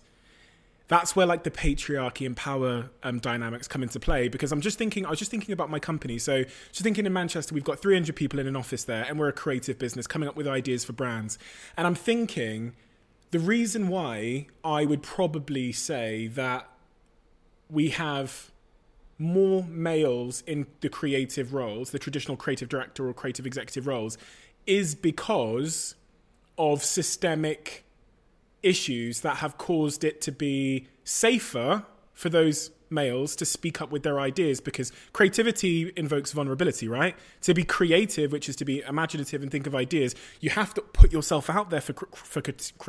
that's 0.87 1.15
where 1.15 1.25
like 1.25 1.43
the 1.43 1.51
patriarchy 1.51 2.25
and 2.25 2.37
power 2.37 2.89
um, 3.03 3.19
dynamics 3.19 3.67
come 3.67 3.81
into 3.81 3.99
play 3.99 4.27
because 4.27 4.51
i'm 4.51 4.61
just 4.61 4.77
thinking 4.77 5.05
i 5.05 5.09
was 5.09 5.19
just 5.19 5.31
thinking 5.31 5.51
about 5.51 5.69
my 5.69 5.79
company 5.79 6.17
so 6.17 6.43
just 6.43 6.83
thinking 6.83 7.05
in 7.05 7.13
manchester 7.13 7.55
we've 7.55 7.63
got 7.63 7.79
300 7.79 8.15
people 8.15 8.39
in 8.39 8.47
an 8.47 8.55
office 8.55 8.83
there 8.83 9.03
and 9.07 9.17
we're 9.17 9.27
a 9.27 9.33
creative 9.33 9.79
business 9.79 10.05
coming 10.05 10.29
up 10.29 10.35
with 10.35 10.47
ideas 10.47 10.85
for 10.85 10.93
brands 10.93 11.39
and 11.75 11.87
i'm 11.87 11.95
thinking 11.95 12.73
the 13.35 13.39
reason 13.39 13.89
why 13.89 14.47
i 14.63 14.85
would 14.85 15.03
probably 15.03 15.69
say 15.69 16.27
that 16.27 16.69
we 17.69 17.89
have 17.89 18.49
more 19.17 19.65
males 19.65 20.41
in 20.47 20.65
the 20.79 20.87
creative 20.87 21.53
roles 21.53 21.91
the 21.91 21.99
traditional 21.99 22.37
creative 22.37 22.69
director 22.69 23.05
or 23.05 23.13
creative 23.13 23.45
executive 23.45 23.87
roles 23.87 24.17
is 24.65 24.95
because 24.95 25.95
of 26.57 26.81
systemic 26.81 27.83
issues 28.63 29.19
that 29.19 29.35
have 29.43 29.57
caused 29.57 30.05
it 30.05 30.21
to 30.21 30.31
be 30.31 30.87
safer 31.03 31.83
for 32.13 32.29
those 32.29 32.71
males 32.89 33.35
to 33.37 33.45
speak 33.45 33.81
up 33.81 33.91
with 33.91 34.03
their 34.03 34.19
ideas 34.19 34.61
because 34.61 34.91
creativity 35.13 35.91
invokes 35.95 36.31
vulnerability, 36.31 36.87
right? 36.87 37.15
To 37.41 37.53
be 37.53 37.63
creative, 37.63 38.31
which 38.31 38.49
is 38.49 38.55
to 38.57 38.65
be 38.65 38.81
imaginative 38.81 39.41
and 39.41 39.51
think 39.51 39.67
of 39.67 39.75
ideas, 39.75 40.15
you 40.39 40.49
have 40.51 40.73
to 40.75 40.81
put 40.81 41.11
yourself 41.11 41.49
out 41.49 41.69
there 41.69 41.81
for 41.81 41.93
for, 42.13 42.41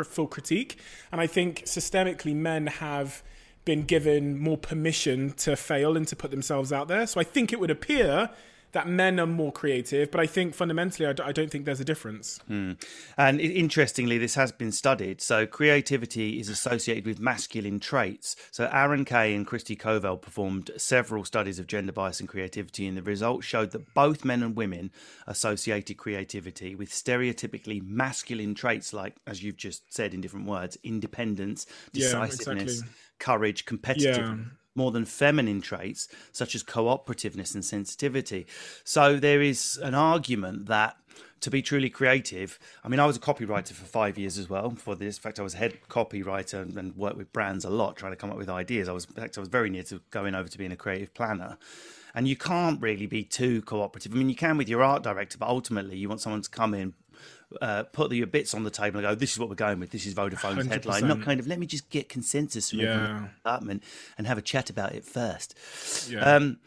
for 0.04 0.28
critique. 0.28 0.78
And 1.12 1.20
I 1.20 1.26
think 1.26 1.64
systemically, 1.64 2.34
men 2.34 2.66
have 2.66 3.22
been 3.64 3.82
given 3.82 4.38
more 4.38 4.56
permission 4.56 5.32
to 5.32 5.56
fail 5.56 5.96
and 5.96 6.06
to 6.08 6.16
put 6.16 6.30
themselves 6.30 6.72
out 6.72 6.88
there. 6.88 7.06
So 7.06 7.20
I 7.20 7.24
think 7.24 7.52
it 7.52 7.60
would 7.60 7.70
appear 7.70 8.30
that 8.76 8.86
men 8.86 9.18
are 9.18 9.26
more 9.26 9.50
creative, 9.50 10.10
but 10.10 10.20
I 10.20 10.26
think 10.26 10.54
fundamentally, 10.54 11.08
I 11.08 11.14
d- 11.14 11.22
I 11.22 11.32
don't 11.32 11.50
think 11.50 11.64
there's 11.64 11.80
a 11.80 11.84
difference. 11.84 12.38
Hmm. 12.46 12.72
And 13.16 13.40
interestingly, 13.40 14.18
this 14.18 14.34
has 14.34 14.52
been 14.52 14.70
studied. 14.70 15.22
So 15.22 15.46
creativity 15.46 16.38
is 16.38 16.50
associated 16.50 17.06
with 17.06 17.18
masculine 17.18 17.80
traits. 17.80 18.36
So 18.50 18.68
Aaron 18.70 19.06
Kay 19.06 19.34
and 19.34 19.46
Christy 19.46 19.76
Koval 19.76 20.20
performed 20.20 20.70
several 20.76 21.24
studies 21.24 21.58
of 21.58 21.66
gender 21.66 21.90
bias 21.90 22.20
and 22.20 22.28
creativity, 22.28 22.86
and 22.86 22.98
the 22.98 23.02
results 23.02 23.46
showed 23.46 23.70
that 23.70 23.94
both 23.94 24.26
men 24.26 24.42
and 24.42 24.54
women 24.54 24.90
associated 25.26 25.96
creativity 25.96 26.74
with 26.74 26.90
stereotypically 26.90 27.82
masculine 27.82 28.54
traits, 28.54 28.92
like 28.92 29.16
as 29.26 29.42
you've 29.42 29.56
just 29.56 29.90
said 29.90 30.12
in 30.12 30.20
different 30.20 30.46
words, 30.46 30.76
independence, 30.84 31.64
decisiveness, 31.94 32.46
yeah, 32.46 32.62
exactly. 32.62 32.92
courage, 33.20 33.64
competitiveness. 33.64 34.18
Yeah 34.18 34.44
more 34.76 34.90
than 34.90 35.04
feminine 35.04 35.60
traits 35.60 36.08
such 36.32 36.54
as 36.54 36.62
cooperativeness 36.62 37.54
and 37.54 37.64
sensitivity. 37.64 38.46
So 38.84 39.16
there 39.16 39.42
is 39.42 39.78
an 39.82 39.94
argument 39.94 40.66
that 40.66 40.96
to 41.40 41.50
be 41.50 41.62
truly 41.62 41.90
creative, 41.90 42.58
I 42.82 42.88
mean, 42.88 43.00
I 43.00 43.06
was 43.06 43.16
a 43.16 43.20
copywriter 43.20 43.72
for 43.72 43.84
five 43.84 44.18
years 44.18 44.38
as 44.38 44.48
well. 44.48 44.70
For 44.70 44.94
this, 44.94 45.16
in 45.16 45.22
fact, 45.22 45.38
I 45.38 45.42
was 45.42 45.54
head 45.54 45.78
copywriter 45.88 46.62
and, 46.62 46.76
and 46.76 46.96
worked 46.96 47.16
with 47.16 47.32
brands 47.32 47.64
a 47.64 47.70
lot, 47.70 47.96
trying 47.96 48.12
to 48.12 48.16
come 48.16 48.30
up 48.30 48.36
with 48.36 48.48
ideas. 48.48 48.88
I 48.88 48.92
was, 48.92 49.04
in 49.04 49.12
fact, 49.12 49.36
I 49.36 49.40
was 49.40 49.48
very 49.48 49.70
near 49.70 49.82
to 49.84 50.00
going 50.10 50.34
over 50.34 50.48
to 50.48 50.58
being 50.58 50.72
a 50.72 50.76
creative 50.76 51.12
planner. 51.14 51.58
And 52.14 52.26
you 52.26 52.36
can't 52.36 52.80
really 52.80 53.06
be 53.06 53.22
too 53.22 53.60
cooperative. 53.62 54.12
I 54.12 54.16
mean, 54.16 54.30
you 54.30 54.34
can 54.34 54.56
with 54.56 54.70
your 54.70 54.82
art 54.82 55.02
director, 55.02 55.36
but 55.36 55.48
ultimately, 55.48 55.98
you 55.98 56.08
want 56.08 56.22
someone 56.22 56.40
to 56.40 56.50
come 56.50 56.72
in, 56.72 56.94
uh, 57.60 57.84
put 57.84 58.12
your 58.12 58.26
bits 58.26 58.54
on 58.54 58.64
the 58.64 58.70
table 58.70 58.98
and 58.98 59.06
go, 59.06 59.14
this 59.14 59.32
is 59.32 59.38
what 59.38 59.48
we're 59.48 59.54
going 59.54 59.78
with. 59.78 59.90
This 59.90 60.06
is 60.06 60.14
Vodafone's 60.14 60.66
100%. 60.66 60.70
headline. 60.70 61.08
Not 61.08 61.22
kind 61.22 61.40
of, 61.40 61.46
let 61.46 61.58
me 61.58 61.66
just 61.66 61.88
get 61.90 62.08
consensus 62.08 62.70
from 62.70 62.80
yeah. 62.80 62.96
the 62.96 63.28
department 63.36 63.82
and 64.18 64.26
have 64.26 64.38
a 64.38 64.42
chat 64.42 64.70
about 64.70 64.94
it 64.94 65.04
first. 65.04 65.56
Yeah. 66.10 66.20
Um, 66.20 66.58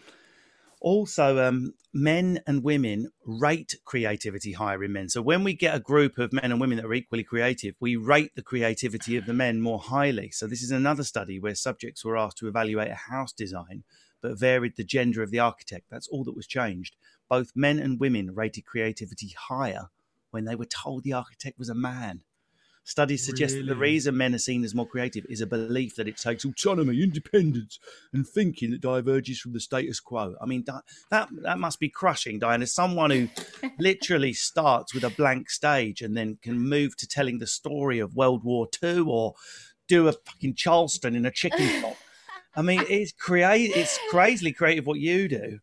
also, 0.82 1.46
um, 1.46 1.74
men 1.94 2.39
and 2.48 2.63
women 2.63 3.12
rate 3.25 3.75
creativity 3.84 4.53
higher 4.53 4.82
in 4.84 4.94
men. 4.94 5.10
So 5.10 5.22
when 5.22 5.44
we 5.44 5.53
get 5.53 5.75
a 5.75 5.79
group 5.79 6.18
of 6.18 6.32
men 6.32 6.51
and 6.51 6.62
women 6.62 6.77
that 6.77 6.86
are 6.86 6.94
equally 6.94 7.24
creative, 7.24 7.75
we 7.79 7.98
rate 7.98 8.36
the 8.36 8.41
creativity 8.41 9.18
of 9.18 9.25
the 9.25 9.34
men 9.34 9.60
more 9.60 9.79
highly. 9.79 10.32
So 10.32 10.48
this 10.48 10.62
is 10.62 10.72
another 10.72 11.03
study 11.03 11.39
where 11.39 11.56
subjects 11.56 12.06
were 12.06 12.18
asked 12.18 12.38
to 12.38 12.48
evaluate 12.48 12.91
a 12.91 12.96
house 12.96 13.34
design, 13.34 13.84
but 14.22 14.39
varied 14.39 14.77
the 14.77 14.86
gender 14.86 15.22
of 15.22 15.32
the 15.32 15.39
architect. 15.39 15.88
That's 15.89 16.08
all 16.08 16.24
that 16.24 16.36
was 16.36 16.48
changed. 16.48 16.96
Both 17.29 17.51
men 17.56 17.79
and 17.79 18.00
women 18.00 18.34
rated 18.34 18.65
creativity 18.65 19.36
higher 19.38 19.89
when 20.31 20.45
they 20.45 20.55
were 20.55 20.65
told 20.65 21.03
the 21.03 21.13
architect 21.13 21.57
was 21.57 21.69
a 21.69 21.75
man. 21.75 22.21
Studies 22.89 23.24
suggest 23.24 23.53
really? 23.53 23.67
that 23.67 23.74
the 23.74 23.79
reason 23.79 24.17
men 24.17 24.33
are 24.33 24.39
seen 24.39 24.63
as 24.63 24.74
more 24.74 24.88
creative 24.88 25.24
is 25.29 25.41
a 25.41 25.45
belief 25.45 25.95
that 25.95 26.07
it 26.07 26.17
takes 26.17 26.43
autonomy, 26.43 27.03
independence, 27.03 27.77
and 28.13 28.27
thinking 28.27 28.71
that 28.71 28.81
diverges 28.81 29.39
from 29.39 29.53
the 29.53 29.59
status 29.59 30.00
quo. 30.00 30.33
I 30.41 30.48
mean, 30.48 30.63
that 30.65 30.81
that, 31.12 31.29
that 31.43 31.59
must 31.59 31.79
be 31.79 31.89
crushing, 31.89 32.39
Diana. 32.39 32.65
Someone 32.65 33.12
who 33.12 33.29
literally 33.79 34.33
starts 34.33 34.93
with 34.95 35.03
a 35.03 35.12
blank 35.12 35.51
stage 35.51 36.01
and 36.01 36.17
then 36.17 36.39
can 36.41 36.59
move 36.59 36.98
to 36.98 37.07
telling 37.07 37.38
the 37.38 37.45
story 37.45 38.00
of 38.00 38.15
World 38.15 38.43
War 38.43 38.67
II 38.81 39.01
or 39.01 39.36
do 39.88 40.07
a 40.07 40.13
fucking 40.13 40.55
Charleston 40.55 41.15
in 41.15 41.27
a 41.27 41.31
chicken 41.31 41.67
shop. 41.81 41.98
I 42.55 42.63
mean, 42.63 42.83
it's 42.89 43.12
create 43.12 43.71
it's 43.75 44.00
crazily 44.09 44.51
creative 44.51 44.88
what 44.88 45.00
you 45.00 45.27
do. 45.27 45.59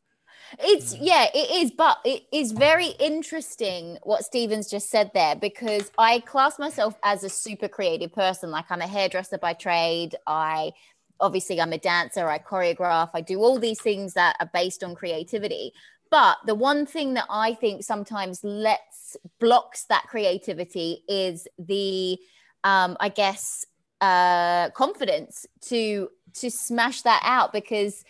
It's 0.58 0.96
yeah, 0.96 1.26
it 1.34 1.62
is, 1.62 1.70
but 1.70 1.98
it 2.04 2.25
is 2.32 2.52
very 2.52 2.88
interesting 2.98 3.98
what 4.02 4.25
Stevens 4.25 4.70
just 4.70 4.90
said 4.90 5.10
there 5.14 5.36
because 5.36 5.90
I 5.98 6.20
class 6.20 6.58
myself 6.58 6.94
as 7.02 7.25
a 7.25 7.28
super 7.28 7.68
creative 7.68 8.12
person. 8.12 8.50
Like 8.50 8.66
I'm 8.70 8.80
a 8.80 8.86
hairdresser 8.86 9.38
by 9.38 9.52
trade. 9.52 10.16
I 10.26 10.72
obviously 11.20 11.60
I'm 11.60 11.72
a 11.72 11.78
dancer, 11.78 12.28
I 12.28 12.38
choreograph, 12.38 13.10
I 13.14 13.20
do 13.20 13.40
all 13.40 13.58
these 13.58 13.80
things 13.80 14.14
that 14.14 14.36
are 14.40 14.50
based 14.52 14.84
on 14.84 14.94
creativity. 14.94 15.72
But 16.10 16.38
the 16.46 16.54
one 16.54 16.86
thing 16.86 17.14
that 17.14 17.26
I 17.30 17.54
think 17.54 17.82
sometimes 17.82 18.44
lets 18.44 19.16
blocks 19.40 19.84
that 19.84 20.04
creativity 20.08 21.02
is 21.08 21.48
the 21.58 22.18
um, 22.64 22.96
I 23.00 23.08
guess 23.08 23.64
uh 24.02 24.68
confidence 24.70 25.46
to 25.62 26.10
to 26.34 26.50
smash 26.50 27.00
that 27.02 27.22
out 27.25 27.50
because 27.50 28.04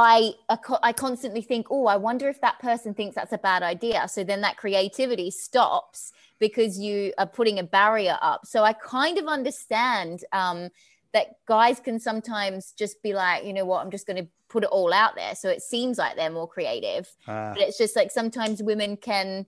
I 0.00 0.34
I 0.82 0.92
constantly 0.92 1.42
think, 1.42 1.66
oh, 1.70 1.86
I 1.86 1.96
wonder 1.96 2.28
if 2.28 2.40
that 2.40 2.58
person 2.58 2.94
thinks 2.94 3.14
that's 3.14 3.32
a 3.32 3.38
bad 3.38 3.62
idea. 3.62 4.08
So 4.08 4.24
then 4.24 4.40
that 4.42 4.56
creativity 4.56 5.30
stops 5.30 6.12
because 6.38 6.78
you 6.78 7.12
are 7.18 7.26
putting 7.26 7.58
a 7.58 7.62
barrier 7.62 8.18
up. 8.22 8.46
So 8.46 8.64
I 8.64 8.72
kind 8.72 9.18
of 9.18 9.26
understand 9.26 10.24
um, 10.32 10.70
that 11.12 11.36
guys 11.46 11.80
can 11.80 12.00
sometimes 12.00 12.72
just 12.72 13.02
be 13.02 13.12
like, 13.14 13.44
you 13.44 13.52
know 13.52 13.64
what, 13.64 13.84
I'm 13.84 13.90
just 13.90 14.06
going 14.06 14.24
to 14.24 14.28
put 14.48 14.64
it 14.64 14.70
all 14.70 14.92
out 14.92 15.14
there. 15.14 15.34
So 15.34 15.48
it 15.48 15.62
seems 15.62 15.98
like 15.98 16.16
they're 16.16 16.30
more 16.30 16.48
creative, 16.48 17.08
uh. 17.28 17.52
but 17.54 17.60
it's 17.60 17.78
just 17.78 17.96
like 17.96 18.10
sometimes 18.10 18.62
women 18.62 18.96
can. 18.96 19.46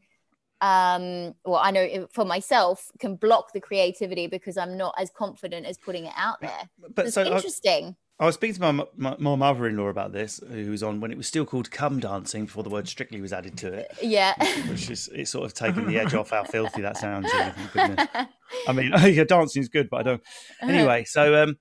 Um, 0.61 1.35
well, 1.45 1.57
I 1.61 1.73
know 1.73 2.07
for 2.13 2.25
myself 2.25 2.93
can 3.01 3.17
block 3.17 3.53
the 3.53 3.61
creativity 3.61 4.29
because 4.29 4.57
I'm 4.57 4.77
not 4.77 4.95
as 4.97 5.11
confident 5.11 5.67
as 5.67 5.77
putting 5.77 6.05
it 6.05 6.13
out 6.17 6.41
there. 6.41 6.69
But 6.95 7.07
it's 7.07 7.15
so 7.15 7.25
interesting. 7.25 7.85
I- 7.89 7.97
I 8.23 8.27
was 8.27 8.37
speaking 8.37 8.55
to 8.55 8.73
my, 8.73 8.85
my, 8.97 9.17
my 9.19 9.35
mother-in-law 9.35 9.89
about 9.89 10.13
this, 10.13 10.41
who 10.49 10.71
was 10.71 10.85
on 10.85 11.01
when 11.01 11.11
it 11.11 11.17
was 11.17 11.27
still 11.27 11.45
called 11.45 11.73
"Come 11.73 11.99
Dancing" 11.99 12.45
before 12.45 12.63
the 12.63 12.71
word 12.71 12.87
"Strictly" 12.87 13.21
was 13.21 13.33
added 13.33 13.59
to 13.59 13.73
it. 13.73 13.91
Yeah, 14.01 14.35
which 14.71 14.89
is 14.91 15.11
it's 15.13 15.33
sort 15.33 15.45
of 15.45 15.55
taken 15.55 15.89
the 15.89 15.99
edge 15.99 16.15
off 16.15 16.31
how 16.31 16.45
filthy 16.45 16.83
that 16.83 16.97
sounds. 16.97 17.29
I 17.75 18.73
mean, 18.73 18.93
yeah, 19.13 19.25
dancing 19.25 19.61
is 19.61 19.69
good, 19.69 19.91
but 19.91 19.97
I 19.97 20.03
don't. 20.05 20.23
Anyway, 20.61 21.03
so 21.03 21.43
um, 21.43 21.59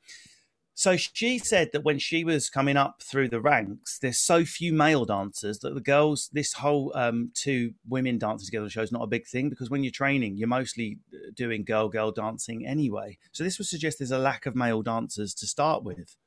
so 0.76 0.98
she 0.98 1.40
said 1.40 1.72
that 1.74 1.84
when 1.84 1.98
she 1.98 2.24
was 2.24 2.48
coming 2.48 2.78
up 2.78 3.02
through 3.02 3.30
the 3.30 3.42
ranks, 3.42 3.98
there's 3.98 4.20
so 4.20 4.46
few 4.46 4.72
male 4.72 5.06
dancers 5.06 5.58
that 5.62 5.74
the 5.74 5.82
girls, 5.82 6.30
this 6.32 6.54
whole 6.54 6.92
um, 6.94 7.32
two 7.34 7.74
women 7.90 8.20
dancing 8.20 8.46
together 8.46 8.70
show 8.70 8.84
is 8.84 8.92
not 8.92 9.02
a 9.02 9.08
big 9.08 9.26
thing 9.26 9.50
because 9.50 9.72
when 9.72 9.84
you're 9.84 9.92
training, 9.92 10.38
you're 10.38 10.48
mostly 10.48 11.00
uh, 11.12 11.32
doing 11.36 11.64
girl 11.64 11.90
girl 11.90 12.12
dancing 12.12 12.68
anyway. 12.68 13.18
So 13.32 13.44
this 13.44 13.58
would 13.58 13.68
suggest 13.68 13.98
there's 13.98 14.12
a 14.12 14.20
lack 14.20 14.46
of 14.46 14.56
male 14.56 14.84
dancers 14.84 15.34
to 15.34 15.48
start 15.48 15.84
with. 15.84 16.18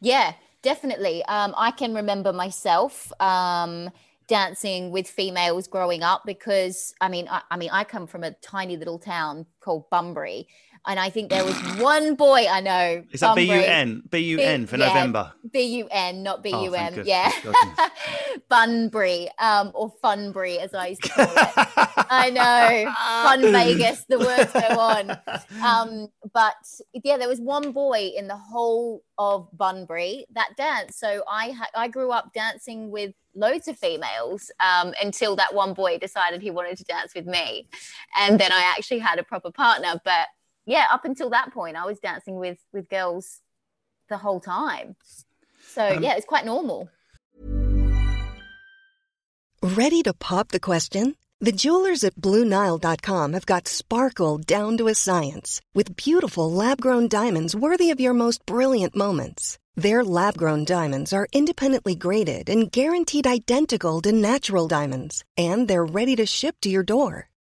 Yeah, 0.00 0.34
definitely. 0.62 1.24
Um, 1.24 1.54
I 1.56 1.70
can 1.70 1.94
remember 1.94 2.32
myself 2.32 3.12
um, 3.20 3.90
dancing 4.26 4.90
with 4.90 5.08
females 5.08 5.66
growing 5.66 6.02
up 6.02 6.22
because 6.24 6.94
I 7.00 7.08
mean, 7.08 7.28
I, 7.28 7.42
I, 7.50 7.56
mean, 7.56 7.70
I 7.72 7.84
come 7.84 8.06
from 8.06 8.24
a 8.24 8.32
tiny 8.32 8.76
little 8.76 8.98
town 8.98 9.46
called 9.60 9.90
Bunbury, 9.90 10.48
and 10.86 11.00
I 11.00 11.10
think 11.10 11.30
there 11.30 11.44
was 11.44 11.56
one 11.78 12.14
boy 12.14 12.46
I 12.48 12.60
know. 12.60 13.04
Is 13.12 13.20
that 13.20 13.34
B 13.34 13.42
U 13.42 13.52
N? 13.52 14.02
B 14.10 14.18
U 14.18 14.38
N 14.38 14.66
for 14.66 14.76
yeah, 14.76 14.88
November. 14.88 15.32
B 15.52 15.78
U 15.78 15.88
N, 15.90 16.22
not 16.22 16.42
B 16.42 16.50
U 16.50 16.74
M. 16.74 17.02
Yeah. 17.04 17.30
Bunbury, 18.48 19.28
um, 19.38 19.70
or 19.74 19.92
Funbury, 20.02 20.58
as 20.58 20.74
I 20.74 20.88
used 20.88 21.02
to 21.02 21.08
call 21.10 21.24
it. 21.26 21.52
I 22.10 22.30
know. 22.30 22.92
Fun 23.28 23.52
Vegas, 23.52 24.04
the 24.08 24.18
words 24.18 24.52
go 24.52 24.78
on. 24.80 25.10
Um, 25.62 26.08
but 26.32 26.56
yeah, 27.04 27.16
there 27.16 27.28
was 27.28 27.40
one 27.40 27.72
boy 27.72 28.10
in 28.16 28.28
the 28.28 28.36
whole 28.36 29.02
of 29.18 29.48
Bunbury 29.52 30.26
that 30.34 30.50
danced. 30.56 30.98
So 30.98 31.22
I 31.28 31.50
ha- 31.50 31.70
I 31.74 31.88
grew 31.88 32.10
up 32.10 32.32
dancing 32.32 32.90
with 32.90 33.14
loads 33.34 33.68
of 33.68 33.78
females 33.78 34.50
um, 34.60 34.94
until 35.02 35.36
that 35.36 35.54
one 35.54 35.74
boy 35.74 35.98
decided 35.98 36.42
he 36.42 36.50
wanted 36.50 36.78
to 36.78 36.84
dance 36.84 37.14
with 37.14 37.26
me. 37.26 37.68
And 38.18 38.38
then 38.38 38.52
I 38.52 38.72
actually 38.76 38.98
had 39.00 39.18
a 39.18 39.22
proper 39.22 39.50
partner. 39.50 40.00
But 40.04 40.28
yeah, 40.66 40.86
up 40.92 41.04
until 41.04 41.30
that 41.30 41.52
point, 41.52 41.76
I 41.76 41.84
was 41.86 41.98
dancing 41.98 42.36
with 42.36 42.58
with 42.72 42.88
girls 42.88 43.40
the 44.08 44.18
whole 44.18 44.40
time. 44.40 44.96
So 45.78 45.96
um, 45.96 46.02
yeah, 46.02 46.14
it's 46.16 46.26
quite 46.26 46.44
normal. 46.44 46.90
Ready 49.62 50.02
to 50.02 50.12
pop 50.12 50.48
the 50.48 50.60
question? 50.60 51.14
The 51.40 51.52
jewelers 51.52 52.02
at 52.02 52.16
BlueNile.com 52.16 53.32
have 53.32 53.46
got 53.46 53.68
sparkle 53.68 54.38
down 54.38 54.76
to 54.78 54.88
a 54.88 54.94
science 54.94 55.60
with 55.74 55.94
beautiful 55.94 56.50
lab 56.50 56.80
grown 56.80 57.06
diamonds 57.06 57.54
worthy 57.54 57.92
of 57.92 58.00
your 58.00 58.12
most 58.14 58.44
brilliant 58.44 58.96
moments. 58.96 59.56
Their 59.76 60.02
lab 60.02 60.36
grown 60.36 60.64
diamonds 60.64 61.12
are 61.12 61.28
independently 61.32 61.94
graded 61.94 62.50
and 62.50 62.72
guaranteed 62.72 63.28
identical 63.28 64.00
to 64.02 64.10
natural 64.10 64.66
diamonds, 64.66 65.24
and 65.36 65.68
they're 65.68 65.84
ready 65.84 66.16
to 66.16 66.26
ship 66.26 66.56
to 66.62 66.68
your 66.68 66.82
door. 66.82 67.28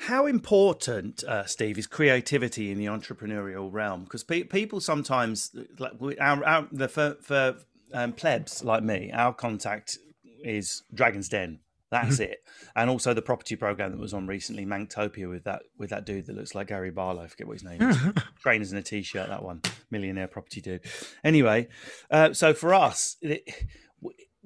How 0.00 0.26
important, 0.26 1.24
uh, 1.24 1.44
Steve, 1.44 1.76
is 1.76 1.86
creativity 1.86 2.70
in 2.70 2.78
the 2.78 2.86
entrepreneurial 2.86 3.72
realm? 3.72 4.04
Because 4.04 4.22
pe- 4.22 4.44
people 4.44 4.80
sometimes, 4.80 5.54
like 5.78 5.92
our, 6.20 6.44
our 6.44 6.68
the 6.70 6.88
for, 6.88 7.16
for 7.20 7.56
um, 7.92 8.12
plebs 8.12 8.62
like 8.62 8.82
me, 8.82 9.10
our 9.12 9.34
contact 9.34 9.98
is 10.44 10.82
Dragon's 10.94 11.28
Den. 11.28 11.58
That's 11.90 12.16
mm-hmm. 12.16 12.32
it. 12.32 12.44
And 12.76 12.90
also 12.90 13.12
the 13.12 13.22
property 13.22 13.56
program 13.56 13.90
that 13.90 13.98
was 13.98 14.14
on 14.14 14.26
recently, 14.26 14.66
Manktopia, 14.66 15.28
with 15.28 15.44
that 15.44 15.62
with 15.78 15.90
that 15.90 16.04
dude 16.04 16.26
that 16.26 16.36
looks 16.36 16.54
like 16.54 16.68
Gary 16.68 16.90
Barlow. 16.90 17.22
I 17.22 17.26
forget 17.26 17.46
what 17.46 17.54
his 17.54 17.64
name 17.64 17.82
is. 17.82 17.96
Trainers 18.42 18.72
in 18.72 18.78
a 18.78 18.82
t-shirt. 18.82 19.28
That 19.28 19.42
one, 19.42 19.62
millionaire 19.90 20.28
property 20.28 20.60
dude. 20.60 20.82
Anyway, 21.24 21.68
uh, 22.10 22.34
so 22.34 22.54
for 22.54 22.74
us. 22.74 23.16
It, 23.22 23.48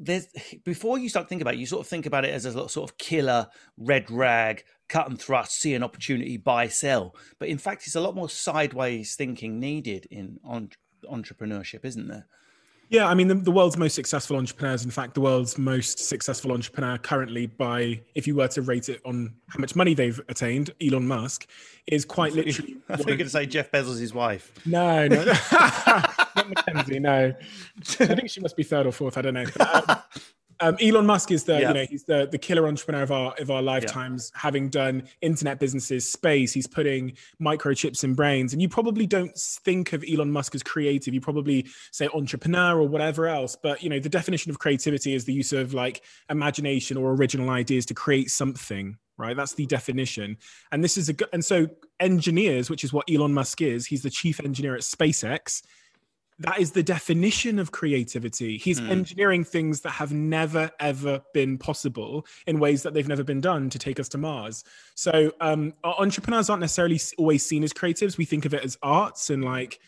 there's 0.02 0.26
before 0.64 0.98
you 0.98 1.08
start 1.08 1.28
thinking 1.28 1.42
about 1.42 1.54
it, 1.54 1.60
you 1.60 1.66
sort 1.66 1.80
of 1.80 1.86
think 1.86 2.06
about 2.06 2.24
it 2.24 2.34
as 2.34 2.44
a 2.44 2.68
sort 2.68 2.90
of 2.90 2.98
killer 2.98 3.48
red 3.76 4.10
rag 4.10 4.64
cut 4.88 5.08
and 5.08 5.18
thrust, 5.18 5.60
see 5.60 5.74
an 5.74 5.82
opportunity, 5.82 6.36
buy, 6.36 6.68
sell. 6.68 7.16
But 7.38 7.48
in 7.48 7.58
fact, 7.58 7.86
it's 7.86 7.96
a 7.96 8.00
lot 8.00 8.14
more 8.14 8.28
sideways 8.28 9.14
thinking 9.14 9.58
needed 9.58 10.06
in 10.10 10.38
on, 10.44 10.70
entrepreneurship, 11.10 11.84
isn't 11.84 12.08
there? 12.08 12.26
Yeah, 12.92 13.08
I 13.08 13.14
mean, 13.14 13.26
the, 13.26 13.34
the, 13.36 13.50
world's 13.50 13.78
most 13.78 13.94
successful 13.94 14.36
entrepreneurs, 14.36 14.84
in 14.84 14.90
fact, 14.90 15.14
the 15.14 15.22
world's 15.22 15.56
most 15.56 15.98
successful 15.98 16.52
entrepreneur 16.52 16.98
currently, 16.98 17.46
by 17.46 17.98
if 18.14 18.26
you 18.26 18.34
were 18.34 18.48
to 18.48 18.60
rate 18.60 18.90
it 18.90 19.00
on 19.06 19.32
how 19.48 19.60
much 19.60 19.74
money 19.74 19.94
they've 19.94 20.20
attained, 20.28 20.72
Elon 20.78 21.08
Musk 21.08 21.48
is 21.86 22.04
quite 22.04 22.32
literally. 22.34 22.76
I 22.90 22.96
think 22.96 23.08
you're 23.08 23.16
going 23.16 23.26
to 23.26 23.30
say 23.30 23.46
Jeff 23.46 23.70
Bezos' 23.70 24.12
wife. 24.12 24.52
No, 24.66 25.08
no, 25.08 25.24
not 25.52 26.48
Mackenzie. 26.50 26.98
No, 26.98 27.34
I 27.78 28.14
think 28.14 28.28
she 28.28 28.40
must 28.40 28.58
be 28.58 28.62
third 28.62 28.84
or 28.84 28.92
fourth. 28.92 29.16
I 29.16 29.22
don't 29.22 29.34
know. 29.34 29.46
But, 29.56 29.88
um, 29.88 29.98
um, 30.62 30.76
Elon 30.80 31.04
Musk 31.04 31.32
is 31.32 31.42
the 31.42 31.60
yeah. 31.60 31.68
you 31.68 31.74
know 31.74 31.84
he's 31.84 32.04
the 32.04 32.28
the 32.30 32.38
killer 32.38 32.68
entrepreneur 32.68 33.02
of 33.02 33.10
our 33.10 33.34
of 33.38 33.50
our 33.50 33.60
lifetimes. 33.60 34.30
Yeah. 34.32 34.40
Having 34.42 34.68
done 34.70 35.02
internet 35.20 35.58
businesses, 35.58 36.10
space, 36.10 36.52
he's 36.52 36.68
putting 36.68 37.14
microchips 37.40 38.04
in 38.04 38.14
brains. 38.14 38.52
And 38.52 38.62
you 38.62 38.68
probably 38.68 39.06
don't 39.06 39.36
think 39.36 39.92
of 39.92 40.04
Elon 40.08 40.30
Musk 40.30 40.54
as 40.54 40.62
creative. 40.62 41.12
You 41.12 41.20
probably 41.20 41.66
say 41.90 42.08
entrepreneur 42.14 42.78
or 42.78 42.86
whatever 42.86 43.26
else. 43.26 43.56
But 43.60 43.82
you 43.82 43.90
know 43.90 43.98
the 43.98 44.08
definition 44.08 44.50
of 44.50 44.58
creativity 44.60 45.14
is 45.14 45.24
the 45.24 45.32
use 45.32 45.52
of 45.52 45.74
like 45.74 46.02
imagination 46.30 46.96
or 46.96 47.12
original 47.12 47.50
ideas 47.50 47.84
to 47.86 47.94
create 47.94 48.30
something. 48.30 48.96
Right, 49.18 49.36
that's 49.36 49.54
the 49.54 49.66
definition. 49.66 50.38
And 50.70 50.82
this 50.82 50.96
is 50.96 51.10
a 51.10 51.14
and 51.32 51.44
so 51.44 51.66
engineers, 52.00 52.70
which 52.70 52.84
is 52.84 52.92
what 52.92 53.10
Elon 53.10 53.34
Musk 53.34 53.60
is. 53.60 53.86
He's 53.86 54.02
the 54.02 54.10
chief 54.10 54.40
engineer 54.40 54.74
at 54.74 54.82
SpaceX 54.82 55.62
that 56.38 56.60
is 56.60 56.72
the 56.72 56.82
definition 56.82 57.58
of 57.58 57.72
creativity. 57.72 58.58
He's 58.58 58.80
mm. 58.80 58.90
engineering 58.90 59.44
things 59.44 59.82
that 59.82 59.90
have 59.90 60.12
never 60.12 60.70
ever 60.80 61.22
been 61.34 61.58
possible 61.58 62.26
in 62.46 62.58
ways 62.58 62.82
that 62.82 62.94
they've 62.94 63.08
never 63.08 63.24
been 63.24 63.40
done 63.40 63.70
to 63.70 63.78
take 63.78 64.00
us 64.00 64.08
to 64.10 64.18
Mars. 64.18 64.64
So 64.94 65.32
um, 65.40 65.72
entrepreneurs 65.84 66.50
aren't 66.50 66.60
necessarily 66.60 67.00
always 67.18 67.44
seen 67.44 67.62
as 67.62 67.72
creatives. 67.72 68.18
We 68.18 68.24
think 68.24 68.44
of 68.44 68.54
it 68.54 68.64
as 68.64 68.76
arts 68.82 69.30
and 69.30 69.44
like 69.44 69.78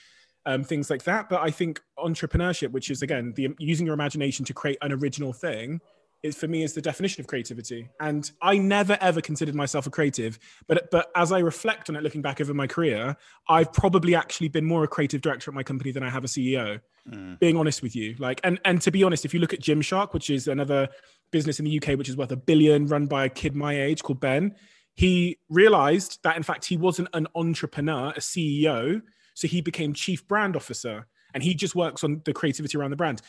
um, 0.46 0.64
things 0.64 0.90
like 0.90 1.04
that. 1.04 1.28
But 1.28 1.40
I 1.40 1.50
think 1.50 1.80
entrepreneurship, 1.98 2.70
which 2.70 2.90
is 2.90 3.02
again 3.02 3.32
the 3.36 3.48
using 3.58 3.86
your 3.86 3.94
imagination 3.94 4.44
to 4.46 4.54
create 4.54 4.78
an 4.82 4.92
original 4.92 5.32
thing, 5.32 5.80
is 6.24 6.34
for 6.34 6.48
me 6.48 6.62
is 6.62 6.72
the 6.72 6.80
definition 6.80 7.20
of 7.20 7.26
creativity. 7.26 7.88
And 8.00 8.28
I 8.40 8.56
never 8.56 8.96
ever 9.00 9.20
considered 9.20 9.54
myself 9.54 9.86
a 9.86 9.90
creative, 9.90 10.38
but 10.66 10.90
but 10.90 11.10
as 11.14 11.30
I 11.30 11.38
reflect 11.38 11.88
on 11.90 11.96
it, 11.96 12.02
looking 12.02 12.22
back 12.22 12.40
over 12.40 12.54
my 12.54 12.66
career, 12.66 13.16
I've 13.48 13.72
probably 13.72 14.14
actually 14.14 14.48
been 14.48 14.64
more 14.64 14.82
a 14.82 14.88
creative 14.88 15.20
director 15.20 15.50
at 15.50 15.54
my 15.54 15.62
company 15.62 15.92
than 15.92 16.02
I 16.02 16.10
have 16.10 16.24
a 16.24 16.26
CEO. 16.26 16.80
Mm. 17.08 17.38
Being 17.38 17.58
honest 17.58 17.82
with 17.82 17.94
you, 17.94 18.16
like 18.18 18.40
and 18.42 18.58
and 18.64 18.80
to 18.80 18.90
be 18.90 19.04
honest, 19.04 19.26
if 19.26 19.34
you 19.34 19.40
look 19.40 19.52
at 19.52 19.60
Gymshark, 19.60 20.14
which 20.14 20.30
is 20.30 20.48
another 20.48 20.88
business 21.30 21.58
in 21.58 21.66
the 21.66 21.78
UK 21.78 21.98
which 21.98 22.08
is 22.08 22.16
worth 22.16 22.32
a 22.32 22.36
billion, 22.36 22.86
run 22.86 23.06
by 23.06 23.26
a 23.26 23.28
kid 23.28 23.54
my 23.54 23.78
age 23.78 24.02
called 24.02 24.20
Ben, 24.20 24.54
he 24.94 25.36
realized 25.50 26.20
that 26.22 26.38
in 26.38 26.42
fact 26.42 26.64
he 26.64 26.78
wasn't 26.78 27.08
an 27.12 27.28
entrepreneur, 27.34 28.08
a 28.16 28.20
CEO, 28.20 29.02
so 29.34 29.46
he 29.46 29.60
became 29.60 29.92
chief 29.92 30.26
brand 30.26 30.56
officer 30.56 31.06
and 31.34 31.42
he 31.42 31.52
just 31.52 31.74
works 31.74 32.04
on 32.04 32.22
the 32.24 32.32
creativity 32.32 32.78
around 32.78 32.90
the 32.90 32.96
brand. 32.96 33.20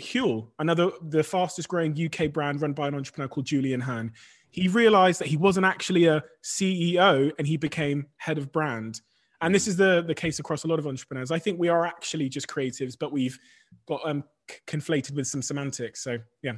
Huel, 0.00 0.48
another 0.58 0.90
the 1.02 1.22
fastest 1.22 1.68
growing 1.68 1.92
UK 1.92 2.32
brand 2.32 2.60
run 2.62 2.72
by 2.72 2.88
an 2.88 2.94
entrepreneur 2.94 3.28
called 3.28 3.46
Julian 3.46 3.80
Hearn. 3.80 4.12
He 4.50 4.68
realized 4.68 5.20
that 5.20 5.28
he 5.28 5.36
wasn't 5.36 5.66
actually 5.66 6.06
a 6.06 6.22
CEO 6.42 7.32
and 7.38 7.46
he 7.46 7.56
became 7.56 8.06
head 8.16 8.38
of 8.38 8.52
brand. 8.52 9.00
And 9.40 9.54
this 9.54 9.66
is 9.66 9.76
the 9.76 10.02
the 10.06 10.14
case 10.14 10.38
across 10.38 10.64
a 10.64 10.68
lot 10.68 10.78
of 10.78 10.86
entrepreneurs. 10.86 11.30
I 11.30 11.38
think 11.38 11.58
we 11.58 11.68
are 11.68 11.84
actually 11.84 12.28
just 12.28 12.48
creatives, 12.48 12.96
but 12.98 13.12
we've 13.12 13.38
got 13.86 14.00
um, 14.04 14.24
c- 14.50 14.58
conflated 14.66 15.14
with 15.14 15.26
some 15.26 15.42
semantics. 15.42 16.02
So 16.02 16.18
yeah. 16.42 16.54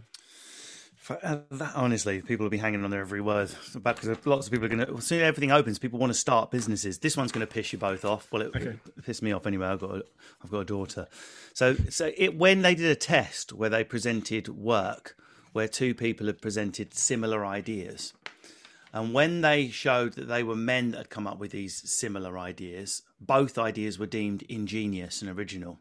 Uh, 1.09 1.39
that, 1.51 1.73
honestly, 1.75 2.21
people 2.21 2.45
will 2.45 2.51
be 2.51 2.59
hanging 2.59 2.83
on 2.85 2.91
their 2.91 3.01
every 3.01 3.21
word. 3.21 3.51
Because 3.75 4.27
lots 4.27 4.47
of 4.47 4.53
people 4.53 4.67
are 4.67 4.69
going 4.69 4.85
to, 4.85 4.97
as 4.97 5.05
soon 5.05 5.21
as 5.21 5.25
everything 5.25 5.53
opens, 5.53 5.79
people 5.79 5.99
want 5.99 6.13
to 6.13 6.19
start 6.19 6.51
businesses. 6.51 6.99
This 6.99 7.17
one's 7.17 7.31
going 7.31 7.47
to 7.47 7.53
piss 7.53 7.73
you 7.73 7.79
both 7.79 8.05
off. 8.05 8.33
Well, 8.33 8.43
it, 8.43 8.57
okay. 8.57 8.79
it 8.97 9.05
pissed 9.05 9.23
me 9.23 9.33
off 9.33 9.47
anyway. 9.47 9.69
I've 9.69 9.81
got, 9.81 9.91
a, 9.91 10.05
I've 10.43 10.51
got 10.51 10.59
a 10.61 10.65
daughter. 10.65 11.07
So, 11.55 11.77
so 11.91 12.11
it, 12.17 12.37
when 12.37 12.63
they 12.63 12.75
did 12.75 12.91
a 12.91 12.97
test 12.97 13.53
where 13.53 13.71
they 13.71 13.85
presented 13.85 14.49
work, 14.49 15.17
where 15.53 15.69
two 15.69 15.95
people 15.95 16.27
had 16.27 16.43
presented 16.43 16.93
similar 16.93 17.47
ideas, 17.47 18.13
And 18.97 19.13
when 19.13 19.43
they 19.43 19.69
showed 19.69 20.15
that 20.15 20.27
they 20.27 20.43
were 20.43 20.57
men 20.57 20.93
that 20.93 20.97
had 20.97 21.11
come 21.11 21.27
up 21.27 21.39
with 21.39 21.51
these 21.51 21.75
similar 21.91 22.39
ideas, 22.39 23.03
both 23.21 23.59
ideas 23.59 23.99
were 23.99 24.07
deemed 24.07 24.41
ingenious 24.49 25.21
and 25.21 25.31
original. 25.31 25.79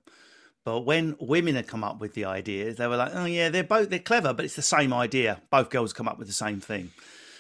But 0.66 0.82
when 0.82 1.16
women 1.20 1.56
had 1.56 1.68
come 1.68 1.84
up 1.84 2.00
with 2.00 2.16
the 2.16 2.26
ideas, 2.26 2.76
they 2.76 2.88
were 2.88 2.98
like, 2.98 3.12
"Oh 3.14 3.26
yeah, 3.26 3.50
they're 3.50 3.64
both 3.64 3.90
they're 3.90 4.00
clever, 4.00 4.34
but 4.34 4.44
it's 4.44 4.56
the 4.56 4.62
same 4.62 4.92
idea. 4.92 5.42
Both 5.50 5.70
girls 5.70 5.94
come 5.94 6.08
up 6.08 6.18
with 6.18 6.28
the 6.28 6.34
same 6.34 6.60
thing." 6.60 6.92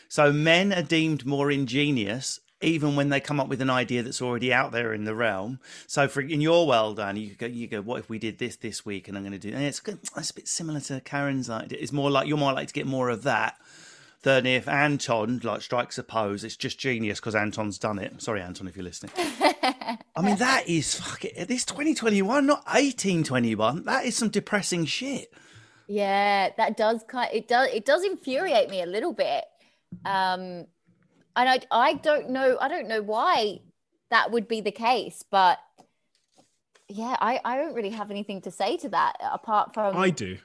So 0.07 0.31
men 0.31 0.71
are 0.71 0.83
deemed 0.83 1.25
more 1.25 1.51
ingenious 1.51 2.39
even 2.61 2.95
when 2.95 3.09
they 3.09 3.19
come 3.19 3.39
up 3.39 3.47
with 3.47 3.61
an 3.61 3.69
idea 3.69 4.01
that's 4.01 4.21
already 4.21 4.53
out 4.53 4.71
there 4.71 4.93
in 4.93 5.03
the 5.03 5.13
realm. 5.13 5.59
So, 5.87 6.07
for 6.07 6.21
in 6.21 6.41
your 6.41 6.67
world, 6.67 6.97
Dan, 6.97 7.17
you 7.17 7.35
go, 7.35 7.45
you 7.45 7.67
go, 7.67 7.81
what 7.81 7.99
if 7.99 8.09
we 8.09 8.17
did 8.17 8.39
this 8.39 8.55
this 8.55 8.85
week, 8.85 9.07
and 9.07 9.17
I'm 9.17 9.23
going 9.23 9.33
to 9.33 9.39
do? 9.39 9.53
And 9.53 9.63
it's 9.63 9.79
good. 9.79 9.99
It's 10.01 10.31
a 10.31 10.33
bit 10.33 10.47
similar 10.47 10.79
to 10.81 11.01
Karen's 11.01 11.49
idea. 11.49 11.77
It's 11.79 11.91
more 11.91 12.09
like 12.09 12.27
you're 12.27 12.37
more 12.37 12.53
likely 12.53 12.67
to 12.67 12.73
get 12.73 12.87
more 12.87 13.09
of 13.09 13.23
that 13.23 13.57
than 14.23 14.45
if 14.45 14.67
Anton 14.67 15.41
like 15.43 15.61
strikes 15.61 15.97
a 15.97 16.03
pose. 16.03 16.43
It's 16.43 16.55
just 16.55 16.79
genius 16.79 17.19
because 17.19 17.35
Anton's 17.35 17.77
done 17.77 17.99
it. 17.99 18.21
Sorry, 18.21 18.41
Anton, 18.41 18.67
if 18.67 18.75
you're 18.75 18.83
listening. 18.85 19.11
I 20.15 20.21
mean, 20.21 20.37
that 20.37 20.67
is 20.67 20.95
fuck 20.95 21.25
it. 21.25 21.47
This 21.47 21.65
2021, 21.65 22.45
not 22.45 22.65
1821. 22.65 23.85
That 23.85 24.05
is 24.05 24.15
some 24.15 24.29
depressing 24.29 24.85
shit. 24.85 25.31
Yeah, 25.87 26.49
that 26.57 26.77
does 26.77 27.03
kind. 27.07 27.29
It 27.33 27.47
does. 27.47 27.69
It 27.73 27.85
does 27.85 28.03
infuriate 28.03 28.69
me 28.69 28.81
a 28.81 28.85
little 28.85 29.13
bit. 29.13 29.45
Um, 30.05 30.65
and 31.35 31.49
I 31.49 31.59
I 31.71 31.93
don't 31.93 32.29
know 32.29 32.57
I 32.59 32.67
don't 32.67 32.87
know 32.87 33.01
why 33.01 33.59
that 34.09 34.31
would 34.31 34.47
be 34.47 34.61
the 34.61 34.71
case, 34.71 35.23
but 35.29 35.59
yeah, 36.87 37.15
I 37.19 37.39
I 37.43 37.57
don't 37.57 37.73
really 37.73 37.91
have 37.91 38.11
anything 38.11 38.41
to 38.41 38.51
say 38.51 38.77
to 38.77 38.89
that 38.89 39.13
apart 39.21 39.73
from 39.73 39.97
I 39.97 40.09
do. 40.09 40.37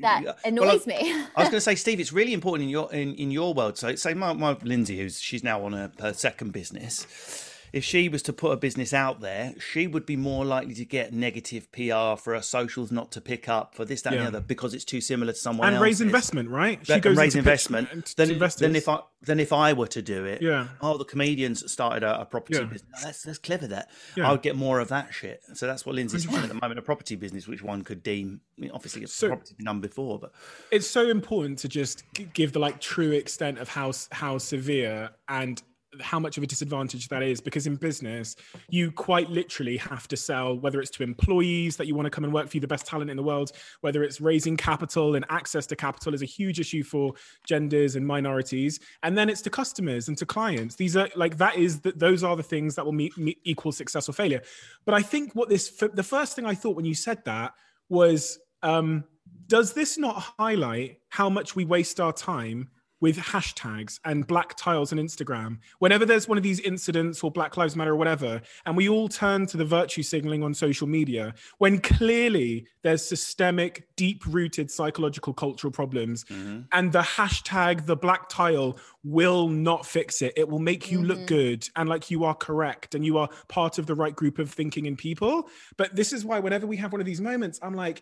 That 0.00 0.38
annoys 0.44 0.86
well, 0.86 0.96
I, 0.98 1.02
me. 1.02 1.12
I 1.36 1.42
was 1.42 1.48
going 1.50 1.52
to 1.52 1.60
say, 1.60 1.76
Steve, 1.76 2.00
it's 2.00 2.12
really 2.12 2.32
important 2.32 2.64
in 2.64 2.68
your 2.68 2.92
in, 2.92 3.14
in 3.14 3.30
your 3.30 3.54
world. 3.54 3.78
So, 3.78 3.94
say 3.94 4.12
my, 4.12 4.32
my 4.32 4.56
Lindsay, 4.64 4.98
who's 4.98 5.20
she's 5.20 5.44
now 5.44 5.64
on 5.64 5.72
her, 5.72 5.92
her 6.00 6.12
second 6.12 6.52
business 6.52 7.53
if 7.74 7.82
she 7.82 8.08
was 8.08 8.22
to 8.22 8.32
put 8.32 8.52
a 8.52 8.56
business 8.56 8.92
out 8.94 9.20
there, 9.20 9.52
she 9.58 9.88
would 9.88 10.06
be 10.06 10.16
more 10.16 10.44
likely 10.44 10.74
to 10.74 10.84
get 10.84 11.12
negative 11.12 11.70
PR 11.72 12.14
for 12.16 12.34
her 12.34 12.40
socials 12.40 12.92
not 12.92 13.10
to 13.10 13.20
pick 13.20 13.48
up 13.48 13.74
for 13.74 13.84
this, 13.84 14.02
that, 14.02 14.12
yeah. 14.12 14.20
and 14.20 14.26
the 14.26 14.38
other 14.38 14.40
because 14.46 14.74
it's 14.74 14.84
too 14.84 15.00
similar 15.00 15.32
to 15.32 15.38
someone 15.38 15.66
and 15.66 15.76
else. 15.76 15.82
raise 15.82 16.00
investment, 16.00 16.48
right? 16.50 16.78
She 16.86 17.00
goes 17.00 17.16
raise 17.16 17.34
investment. 17.34 18.14
Then, 18.16 18.38
then 18.58 18.76
if 18.76 18.88
I 18.88 19.00
then 19.22 19.40
if 19.40 19.52
I 19.52 19.72
were 19.72 19.88
to 19.88 20.02
do 20.02 20.24
it, 20.24 20.40
yeah. 20.40 20.68
Oh, 20.80 20.96
the 20.98 21.04
comedians 21.04 21.68
started 21.70 22.04
a, 22.04 22.20
a 22.20 22.24
property 22.24 22.58
yeah. 22.60 22.64
business. 22.64 23.02
That's 23.02 23.22
that's 23.24 23.38
clever. 23.38 23.66
That 23.66 23.90
yeah. 24.14 24.28
I 24.28 24.30
would 24.30 24.42
get 24.42 24.54
more 24.54 24.78
of 24.78 24.86
that 24.88 25.12
shit. 25.12 25.42
So 25.54 25.66
that's 25.66 25.84
what 25.84 25.96
Lindsay's 25.96 26.26
doing 26.26 26.44
at 26.44 26.48
the 26.48 26.54
moment, 26.54 26.78
a 26.78 26.82
property 26.82 27.16
business, 27.16 27.48
which 27.48 27.62
one 27.62 27.82
could 27.82 28.04
deem 28.04 28.40
I 28.56 28.60
mean, 28.60 28.70
obviously 28.70 29.02
a 29.02 29.08
so, 29.08 29.28
property 29.28 29.56
done 29.64 29.80
before, 29.80 30.20
but 30.20 30.32
it's 30.70 30.86
so 30.86 31.08
important 31.08 31.58
to 31.60 31.68
just 31.68 32.04
give 32.34 32.52
the 32.52 32.60
like 32.60 32.80
true 32.80 33.10
extent 33.10 33.58
of 33.58 33.68
how 33.68 33.92
how 34.12 34.38
severe 34.38 35.10
and 35.28 35.60
how 36.00 36.18
much 36.18 36.36
of 36.36 36.42
a 36.42 36.46
disadvantage 36.46 37.08
that 37.08 37.22
is 37.22 37.40
because 37.40 37.66
in 37.66 37.76
business 37.76 38.36
you 38.68 38.90
quite 38.90 39.30
literally 39.30 39.76
have 39.76 40.08
to 40.08 40.16
sell 40.16 40.58
whether 40.58 40.80
it's 40.80 40.90
to 40.90 41.02
employees 41.02 41.76
that 41.76 41.86
you 41.86 41.94
want 41.94 42.06
to 42.06 42.10
come 42.10 42.24
and 42.24 42.32
work 42.32 42.48
for 42.48 42.56
you 42.56 42.60
the 42.60 42.66
best 42.66 42.86
talent 42.86 43.10
in 43.10 43.16
the 43.16 43.22
world 43.22 43.52
whether 43.80 44.02
it's 44.02 44.20
raising 44.20 44.56
capital 44.56 45.14
and 45.14 45.24
access 45.28 45.66
to 45.66 45.76
capital 45.76 46.14
is 46.14 46.22
a 46.22 46.26
huge 46.26 46.60
issue 46.60 46.82
for 46.82 47.12
genders 47.46 47.96
and 47.96 48.06
minorities. 48.06 48.80
And 49.02 49.16
then 49.16 49.28
it's 49.28 49.42
to 49.42 49.50
customers 49.50 50.08
and 50.08 50.16
to 50.18 50.26
clients. 50.26 50.76
These 50.76 50.96
are 50.96 51.08
like 51.16 51.36
that 51.38 51.56
is 51.56 51.80
that 51.80 51.98
those 51.98 52.24
are 52.24 52.36
the 52.36 52.42
things 52.42 52.74
that 52.74 52.84
will 52.84 52.92
meet, 52.92 53.16
meet 53.18 53.38
equal 53.44 53.72
success 53.72 54.08
or 54.08 54.12
failure. 54.12 54.42
But 54.84 54.94
i 54.94 55.02
think 55.02 55.32
what 55.34 55.48
this 55.48 55.70
the 55.70 56.02
first 56.02 56.36
thing 56.36 56.46
i 56.46 56.54
thought 56.54 56.76
when 56.76 56.84
you 56.84 56.94
said 56.94 57.24
that 57.24 57.54
was 57.88 58.38
um, 58.62 59.04
does 59.46 59.72
this 59.74 59.98
not 59.98 60.14
highlight 60.38 60.98
how 61.10 61.28
much 61.28 61.54
we 61.54 61.64
waste 61.64 62.00
our 62.00 62.12
time 62.12 62.70
with 63.04 63.18
hashtags 63.18 64.00
and 64.06 64.26
black 64.26 64.56
tiles 64.56 64.90
on 64.90 64.98
Instagram. 64.98 65.58
Whenever 65.78 66.06
there's 66.06 66.26
one 66.26 66.38
of 66.38 66.42
these 66.42 66.58
incidents 66.60 67.22
or 67.22 67.30
Black 67.30 67.54
Lives 67.58 67.76
Matter 67.76 67.90
or 67.90 67.96
whatever, 67.96 68.40
and 68.64 68.74
we 68.74 68.88
all 68.88 69.10
turn 69.10 69.44
to 69.48 69.58
the 69.58 69.64
virtue 69.66 70.02
signaling 70.02 70.42
on 70.42 70.54
social 70.54 70.86
media, 70.86 71.34
when 71.58 71.82
clearly 71.82 72.66
there's 72.80 73.04
systemic, 73.04 73.86
deep 73.96 74.24
rooted 74.26 74.70
psychological 74.70 75.34
cultural 75.34 75.70
problems, 75.70 76.24
mm-hmm. 76.24 76.60
and 76.72 76.92
the 76.92 77.02
hashtag, 77.02 77.84
the 77.84 77.94
black 77.94 78.26
tile, 78.30 78.78
will 79.02 79.48
not 79.48 79.84
fix 79.84 80.22
it. 80.22 80.32
It 80.34 80.48
will 80.48 80.58
make 80.58 80.90
you 80.90 81.00
mm-hmm. 81.00 81.08
look 81.08 81.26
good 81.26 81.68
and 81.76 81.90
like 81.90 82.10
you 82.10 82.24
are 82.24 82.34
correct 82.34 82.94
and 82.94 83.04
you 83.04 83.18
are 83.18 83.28
part 83.48 83.76
of 83.76 83.84
the 83.84 83.94
right 83.94 84.16
group 84.16 84.38
of 84.38 84.50
thinking 84.50 84.86
and 84.86 84.96
people. 84.96 85.50
But 85.76 85.94
this 85.94 86.14
is 86.14 86.24
why, 86.24 86.40
whenever 86.40 86.66
we 86.66 86.78
have 86.78 86.92
one 86.92 87.02
of 87.02 87.06
these 87.06 87.20
moments, 87.20 87.60
I'm 87.62 87.74
like, 87.74 88.00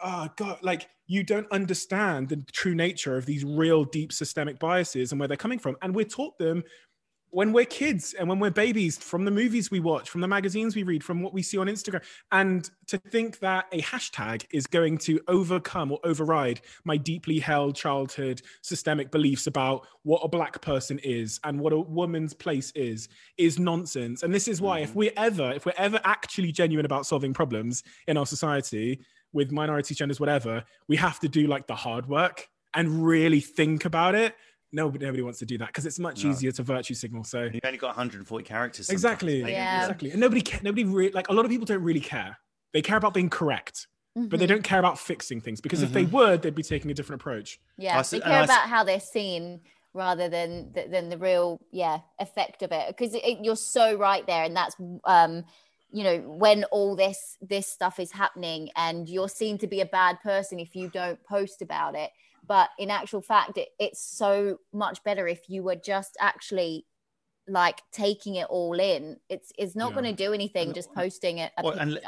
oh 0.00 0.28
god 0.36 0.58
like 0.62 0.88
you 1.06 1.22
don't 1.22 1.50
understand 1.50 2.28
the 2.28 2.36
true 2.52 2.74
nature 2.74 3.16
of 3.16 3.26
these 3.26 3.44
real 3.44 3.84
deep 3.84 4.12
systemic 4.12 4.58
biases 4.58 5.12
and 5.12 5.18
where 5.18 5.28
they're 5.28 5.36
coming 5.36 5.58
from. 5.58 5.76
And 5.82 5.94
we're 5.94 6.04
taught 6.04 6.38
them 6.38 6.64
when 7.30 7.52
we're 7.52 7.64
kids 7.64 8.14
and 8.14 8.28
when 8.28 8.38
we're 8.38 8.48
babies 8.48 8.96
from 8.96 9.24
the 9.24 9.30
movies 9.30 9.68
we 9.68 9.80
watch 9.80 10.08
from 10.08 10.20
the 10.20 10.28
magazines 10.28 10.76
we 10.76 10.84
read 10.84 11.02
from 11.02 11.20
what 11.20 11.34
we 11.34 11.42
see 11.42 11.58
on 11.58 11.66
instagram. 11.66 12.00
And 12.30 12.70
to 12.86 12.96
think 12.96 13.40
that 13.40 13.66
a 13.72 13.82
hashtag 13.82 14.46
is 14.52 14.68
going 14.68 14.98
to 14.98 15.20
overcome 15.26 15.90
or 15.90 15.98
override 16.04 16.60
my 16.84 16.96
deeply 16.96 17.40
held 17.40 17.74
childhood 17.74 18.40
systemic 18.62 19.10
beliefs 19.10 19.48
about 19.48 19.84
what 20.04 20.20
a 20.20 20.28
black 20.28 20.62
person 20.62 21.00
is 21.00 21.40
and 21.42 21.58
what 21.58 21.72
a 21.72 21.80
woman's 21.80 22.34
place 22.34 22.70
is 22.76 23.08
is 23.36 23.58
nonsense. 23.58 24.22
And 24.22 24.32
this 24.32 24.46
is 24.46 24.60
why 24.60 24.78
if 24.78 24.90
mm-hmm. 24.90 24.98
we 25.00 25.10
ever 25.16 25.50
if 25.50 25.66
we're 25.66 25.72
ever 25.76 26.00
actually 26.04 26.52
genuine 26.52 26.86
about 26.86 27.04
solving 27.04 27.34
problems 27.34 27.82
in 28.06 28.16
our 28.16 28.26
society 28.26 29.00
with 29.34 29.52
minorities, 29.52 29.98
genders, 29.98 30.18
whatever, 30.18 30.64
we 30.88 30.96
have 30.96 31.20
to 31.20 31.28
do 31.28 31.46
like 31.46 31.66
the 31.66 31.74
hard 31.74 32.08
work 32.08 32.48
and 32.74 33.04
really 33.04 33.40
think 33.40 33.84
about 33.84 34.14
it. 34.14 34.34
Nobody, 34.72 35.04
nobody 35.04 35.22
wants 35.22 35.38
to 35.40 35.46
do 35.46 35.58
that 35.58 35.68
because 35.68 35.84
it's 35.86 35.98
much 35.98 36.24
no. 36.24 36.30
easier 36.30 36.52
to 36.52 36.62
virtue 36.62 36.94
signal. 36.94 37.24
So 37.24 37.42
you've 37.42 37.60
only 37.64 37.78
got 37.78 37.88
140 37.88 38.44
characters. 38.44 38.88
Exactly. 38.88 39.40
Yeah. 39.40 39.82
Exactly. 39.82 40.10
And 40.10 40.20
nobody, 40.20 40.42
nobody 40.62 40.84
really 40.84 41.10
like 41.10 41.28
a 41.28 41.32
lot 41.32 41.44
of 41.44 41.50
people 41.50 41.66
don't 41.66 41.82
really 41.82 42.00
care. 42.00 42.38
They 42.72 42.82
care 42.82 42.96
about 42.96 43.14
being 43.14 43.30
correct. 43.30 43.86
Mm-hmm. 44.16 44.28
But 44.28 44.38
they 44.38 44.46
mm-hmm. 44.46 44.54
don't 44.54 44.62
care 44.62 44.78
about 44.78 44.98
fixing 44.98 45.40
things 45.40 45.60
because 45.60 45.80
mm-hmm. 45.80 45.86
if 45.86 45.92
they 45.92 46.04
mm-hmm. 46.04 46.14
would, 46.14 46.42
they'd 46.42 46.54
be 46.54 46.62
taking 46.62 46.90
a 46.90 46.94
different 46.94 47.20
approach. 47.20 47.58
Yeah, 47.76 48.00
they 48.02 48.20
care 48.20 48.44
about 48.44 48.68
how 48.68 48.84
they're 48.84 49.00
seen 49.00 49.60
rather 49.92 50.28
than 50.28 50.72
than 50.72 51.08
the 51.08 51.18
real 51.18 51.60
yeah 51.72 51.98
effect 52.20 52.62
of 52.62 52.72
it 52.72 52.88
because 52.88 53.16
you're 53.42 53.56
so 53.56 53.96
right 53.96 54.24
there, 54.26 54.44
and 54.44 54.56
that's 54.56 54.76
um 55.04 55.44
you 55.94 56.02
know 56.02 56.18
when 56.26 56.64
all 56.72 56.96
this 56.96 57.38
this 57.40 57.68
stuff 57.68 58.00
is 58.00 58.10
happening 58.10 58.68
and 58.74 59.08
you're 59.08 59.28
seen 59.28 59.56
to 59.58 59.68
be 59.68 59.80
a 59.80 59.86
bad 59.86 60.20
person 60.20 60.58
if 60.58 60.74
you 60.74 60.88
don't 60.88 61.22
post 61.24 61.62
about 61.62 61.94
it. 61.94 62.10
But 62.46 62.70
in 62.80 62.90
actual 62.90 63.22
fact 63.22 63.56
it, 63.58 63.68
it's 63.78 64.04
so 64.04 64.58
much 64.72 65.02
better 65.04 65.28
if 65.28 65.48
you 65.48 65.62
were 65.62 65.76
just 65.76 66.16
actually 66.20 66.84
like 67.46 67.80
taking 67.92 68.34
it 68.34 68.48
all 68.50 68.74
in. 68.80 69.18
It's 69.28 69.52
it's 69.56 69.76
not 69.76 69.90
yeah. 69.90 70.00
going 70.00 70.16
to 70.16 70.24
do 70.24 70.32
anything 70.32 70.72
just 70.74 70.92
posting 70.92 71.38
it 71.38 71.52
well, 71.62 71.78
and, 71.78 72.00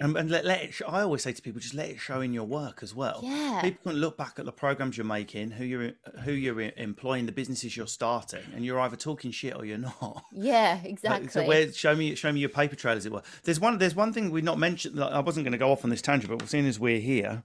and, 0.00 0.16
and 0.16 0.30
let, 0.30 0.44
let 0.46 0.62
it 0.62 0.74
sh- 0.74 0.82
I 0.88 1.02
always 1.02 1.22
say 1.22 1.32
to 1.32 1.42
people, 1.42 1.60
just 1.60 1.74
let 1.74 1.90
it 1.90 2.00
show 2.00 2.22
in 2.22 2.32
your 2.32 2.44
work 2.44 2.82
as 2.82 2.94
well. 2.94 3.20
Yeah. 3.22 3.60
People 3.60 3.92
can 3.92 4.00
look 4.00 4.16
back 4.16 4.38
at 4.38 4.46
the 4.46 4.52
programs 4.52 4.96
you're 4.96 5.04
making, 5.04 5.50
who 5.50 5.64
you're 5.64 5.92
who 6.24 6.32
you're 6.32 6.60
employing, 6.76 7.26
the 7.26 7.32
businesses 7.32 7.76
you're 7.76 7.86
starting, 7.86 8.42
and 8.54 8.64
you're 8.64 8.80
either 8.80 8.96
talking 8.96 9.30
shit 9.30 9.54
or 9.54 9.64
you're 9.64 9.78
not. 10.00 10.24
Yeah, 10.32 10.80
exactly. 10.82 11.28
So 11.28 11.44
where 11.44 11.70
show 11.72 11.94
me 11.94 12.14
show 12.14 12.32
me 12.32 12.40
your 12.40 12.48
paper 12.48 12.76
trail, 12.76 12.96
as 12.96 13.04
it 13.04 13.12
were. 13.12 13.22
There's 13.44 13.60
one 13.60 13.78
there's 13.78 13.94
one 13.94 14.12
thing 14.12 14.30
we've 14.30 14.42
not 14.42 14.58
mentioned. 14.58 14.96
Like, 14.96 15.12
I 15.12 15.20
wasn't 15.20 15.44
going 15.44 15.52
to 15.52 15.58
go 15.58 15.70
off 15.70 15.84
on 15.84 15.90
this 15.90 16.02
tangent, 16.02 16.36
but 16.36 16.48
seeing 16.48 16.66
as 16.66 16.80
we're 16.80 17.00
here, 17.00 17.42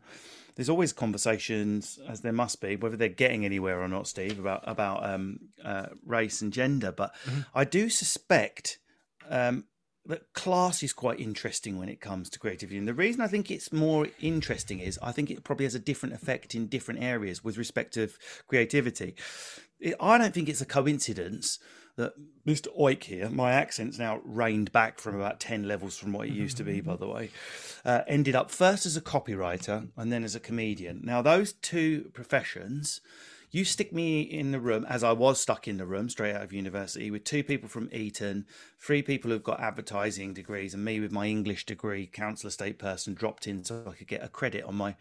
there's 0.56 0.70
always 0.70 0.94
conversations, 0.94 2.00
as 2.08 2.22
there 2.22 2.32
must 2.32 2.62
be, 2.62 2.78
whether 2.78 2.96
they're 2.96 3.10
getting 3.10 3.44
anywhere 3.44 3.82
or 3.82 3.90
not, 3.90 4.08
Steve, 4.08 4.40
about 4.40 4.64
about 4.66 5.06
um, 5.06 5.40
uh, 5.64 5.88
race 6.06 6.42
and 6.42 6.54
gender. 6.54 6.92
But 6.92 7.14
mm-hmm. 7.26 7.42
I 7.54 7.66
do 7.66 7.90
suspect. 7.90 8.80
Um, 9.30 9.66
that 10.08 10.34
class 10.34 10.84
is 10.84 10.94
quite 10.94 11.20
interesting 11.20 11.78
when 11.78 11.90
it 11.90 12.02
comes 12.02 12.30
to 12.30 12.40
creativity. 12.40 12.78
And 12.78 12.88
the 12.88 12.94
reason 12.94 13.22
I 13.22 13.28
think 13.28 13.50
it's 13.50 13.74
more 13.74 14.08
interesting 14.22 14.80
is 14.80 15.00
I 15.02 15.12
think 15.12 15.32
it 15.32 15.44
probably 15.44 15.66
has 15.66 15.76
a 15.76 15.80
different 15.80 16.16
effect 16.16 16.54
in 16.54 16.68
different 16.68 17.04
areas 17.04 17.44
with 17.44 17.58
respect 17.58 17.98
of 17.98 18.18
creativity. 18.48 19.16
I 20.00 20.18
don't 20.18 20.34
think 20.34 20.48
it's 20.48 20.62
a 20.62 20.66
coincidence 20.66 21.60
that 21.96 22.14
Mr. 22.46 22.68
Oik 22.78 23.04
here, 23.04 23.30
my 23.30 23.54
accent's 23.54 23.98
now 23.98 24.20
reined 24.24 24.72
back 24.72 25.00
from 25.00 25.16
about 25.16 25.40
10 25.40 25.68
levels 25.68 25.98
from 25.98 26.12
what 26.12 26.28
it 26.28 26.34
used 26.34 26.58
to 26.58 26.64
be, 26.64 26.82
by 26.82 26.96
the 26.96 27.08
way, 27.08 27.30
uh, 27.86 28.02
ended 28.08 28.36
up 28.36 28.52
first 28.52 28.86
as 28.86 28.98
a 28.98 29.02
copywriter 29.02 29.88
and 29.96 30.12
then 30.12 30.24
as 30.24 30.36
a 30.36 30.40
comedian. 30.40 31.02
Now, 31.04 31.22
those 31.22 31.54
two 31.54 32.12
professions 32.14 33.00
you 33.56 33.64
stick 33.64 33.94
me 33.94 34.20
in 34.20 34.52
the 34.52 34.60
room 34.60 34.86
as 34.90 35.02
I 35.02 35.14
was 35.14 35.40
stuck 35.40 35.66
in 35.66 35.78
the 35.78 35.86
room 35.86 36.10
straight 36.10 36.36
out 36.36 36.44
of 36.44 36.52
university 36.52 37.10
with 37.10 37.24
two 37.24 37.42
people 37.42 37.70
from 37.70 37.90
Eton, 37.94 38.46
three 38.78 39.02
people 39.02 39.32
who've 39.32 39.42
got 39.42 39.62
advertising 39.62 40.34
degrees, 40.34 40.74
and 40.74 40.84
me 40.84 41.00
with 41.00 41.14
my 41.14 41.28
English 41.28 41.66
degree, 41.66 42.06
council 42.06 42.50
estate 42.50 42.78
person, 42.78 43.14
dropped 43.14 43.48
in 43.48 43.64
so 43.64 43.86
I 43.88 43.94
could 43.94 44.10
get 44.10 44.22
a 44.22 44.28
credit 44.28 44.66
on 44.66 44.76
my 44.76 44.96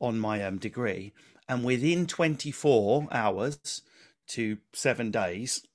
on 0.00 0.18
my 0.18 0.42
um, 0.44 0.58
degree. 0.58 1.14
And 1.48 1.64
within 1.64 2.06
24 2.06 3.08
hours 3.10 3.80
to 4.28 4.58
seven 4.74 5.10
days, 5.10 5.66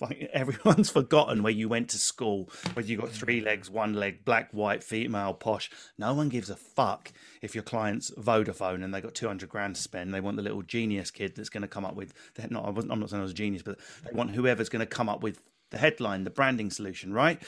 everyone's 0.32 0.90
forgotten 0.90 1.42
where 1.42 1.52
you 1.52 1.68
went 1.68 1.90
to 1.90 1.98
school, 1.98 2.48
whether 2.74 2.88
you 2.88 2.96
got 2.96 3.10
three 3.10 3.40
legs, 3.40 3.70
one 3.70 3.94
leg, 3.94 4.24
black, 4.24 4.50
white, 4.52 4.84
female, 4.84 5.34
posh. 5.34 5.70
No 5.96 6.14
one 6.14 6.28
gives 6.28 6.50
a 6.50 6.56
fuck 6.56 7.12
if 7.42 7.54
your 7.54 7.64
client's 7.64 8.10
Vodafone 8.12 8.84
and 8.84 8.94
they 8.94 9.00
got 9.00 9.14
200 9.14 9.48
grand 9.48 9.76
to 9.76 9.82
spend. 9.82 10.14
They 10.14 10.20
want 10.20 10.36
the 10.36 10.42
little 10.42 10.62
genius 10.62 11.10
kid 11.10 11.34
that's 11.34 11.48
going 11.48 11.62
to 11.62 11.68
come 11.68 11.84
up 11.84 11.94
with, 11.94 12.14
not, 12.50 12.64
I'm 12.66 12.98
not 13.00 13.10
saying 13.10 13.20
I 13.20 13.22
was 13.22 13.32
a 13.32 13.34
genius, 13.34 13.62
but 13.62 13.78
they 14.04 14.16
want 14.16 14.30
whoever's 14.30 14.68
going 14.68 14.80
to 14.80 14.86
come 14.86 15.08
up 15.08 15.22
with 15.22 15.40
the 15.70 15.78
headline, 15.78 16.24
the 16.24 16.30
branding 16.30 16.70
solution, 16.70 17.12
right? 17.12 17.42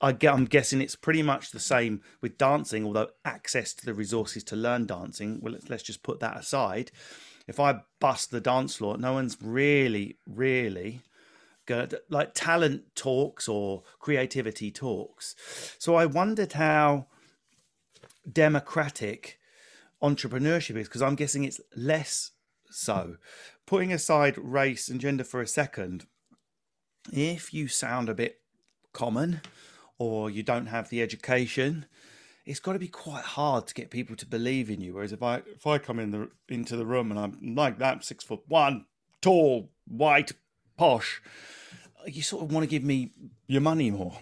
I 0.00 0.16
I'm 0.26 0.46
guessing 0.46 0.80
it's 0.80 0.96
pretty 0.96 1.22
much 1.22 1.50
the 1.50 1.60
same 1.60 2.00
with 2.22 2.38
dancing, 2.38 2.86
although 2.86 3.08
access 3.24 3.74
to 3.74 3.84
the 3.84 3.92
resources 3.92 4.42
to 4.44 4.56
learn 4.56 4.86
dancing, 4.86 5.40
well, 5.42 5.54
let's 5.68 5.82
just 5.82 6.02
put 6.02 6.20
that 6.20 6.38
aside. 6.38 6.90
If 7.46 7.60
I 7.60 7.80
bust 7.98 8.30
the 8.30 8.40
dance 8.40 8.76
floor, 8.76 8.96
no 8.96 9.12
one's 9.12 9.36
really, 9.42 10.16
really 10.26 11.00
good. 11.70 12.00
Like 12.08 12.34
talent 12.34 12.96
talks 12.96 13.48
or 13.48 13.84
creativity 14.00 14.72
talks. 14.72 15.36
So 15.78 15.94
I 15.94 16.04
wondered 16.04 16.54
how 16.54 17.06
democratic 18.30 19.38
entrepreneurship 20.02 20.76
is, 20.76 20.88
because 20.88 21.02
I'm 21.02 21.14
guessing 21.14 21.44
it's 21.44 21.60
less 21.76 22.32
so. 22.70 23.18
Putting 23.66 23.92
aside 23.92 24.36
race 24.36 24.88
and 24.88 25.00
gender 25.00 25.22
for 25.22 25.40
a 25.40 25.46
second, 25.46 26.06
if 27.12 27.54
you 27.54 27.68
sound 27.68 28.08
a 28.08 28.14
bit 28.14 28.40
common, 28.92 29.40
or 29.96 30.28
you 30.28 30.42
don't 30.42 30.66
have 30.66 30.88
the 30.88 31.00
education, 31.00 31.86
it's 32.44 32.58
got 32.58 32.72
to 32.72 32.80
be 32.80 32.88
quite 32.88 33.24
hard 33.24 33.68
to 33.68 33.74
get 33.74 33.90
people 33.90 34.16
to 34.16 34.26
believe 34.26 34.70
in 34.70 34.80
you. 34.80 34.94
Whereas 34.94 35.12
if 35.12 35.22
I 35.22 35.42
if 35.54 35.68
I 35.68 35.78
come 35.78 36.00
in 36.00 36.10
the 36.10 36.30
into 36.48 36.76
the 36.76 36.86
room 36.86 37.12
and 37.12 37.20
I'm 37.20 37.54
like 37.54 37.78
that, 37.78 38.04
six 38.04 38.24
foot 38.24 38.40
one, 38.48 38.86
tall, 39.20 39.70
white, 39.86 40.32
posh, 40.76 41.22
you 42.06 42.22
sort 42.22 42.42
of 42.42 42.52
want 42.52 42.64
to 42.64 42.68
give 42.68 42.82
me 42.82 43.12
your 43.46 43.60
money 43.60 43.90
more. 43.90 44.16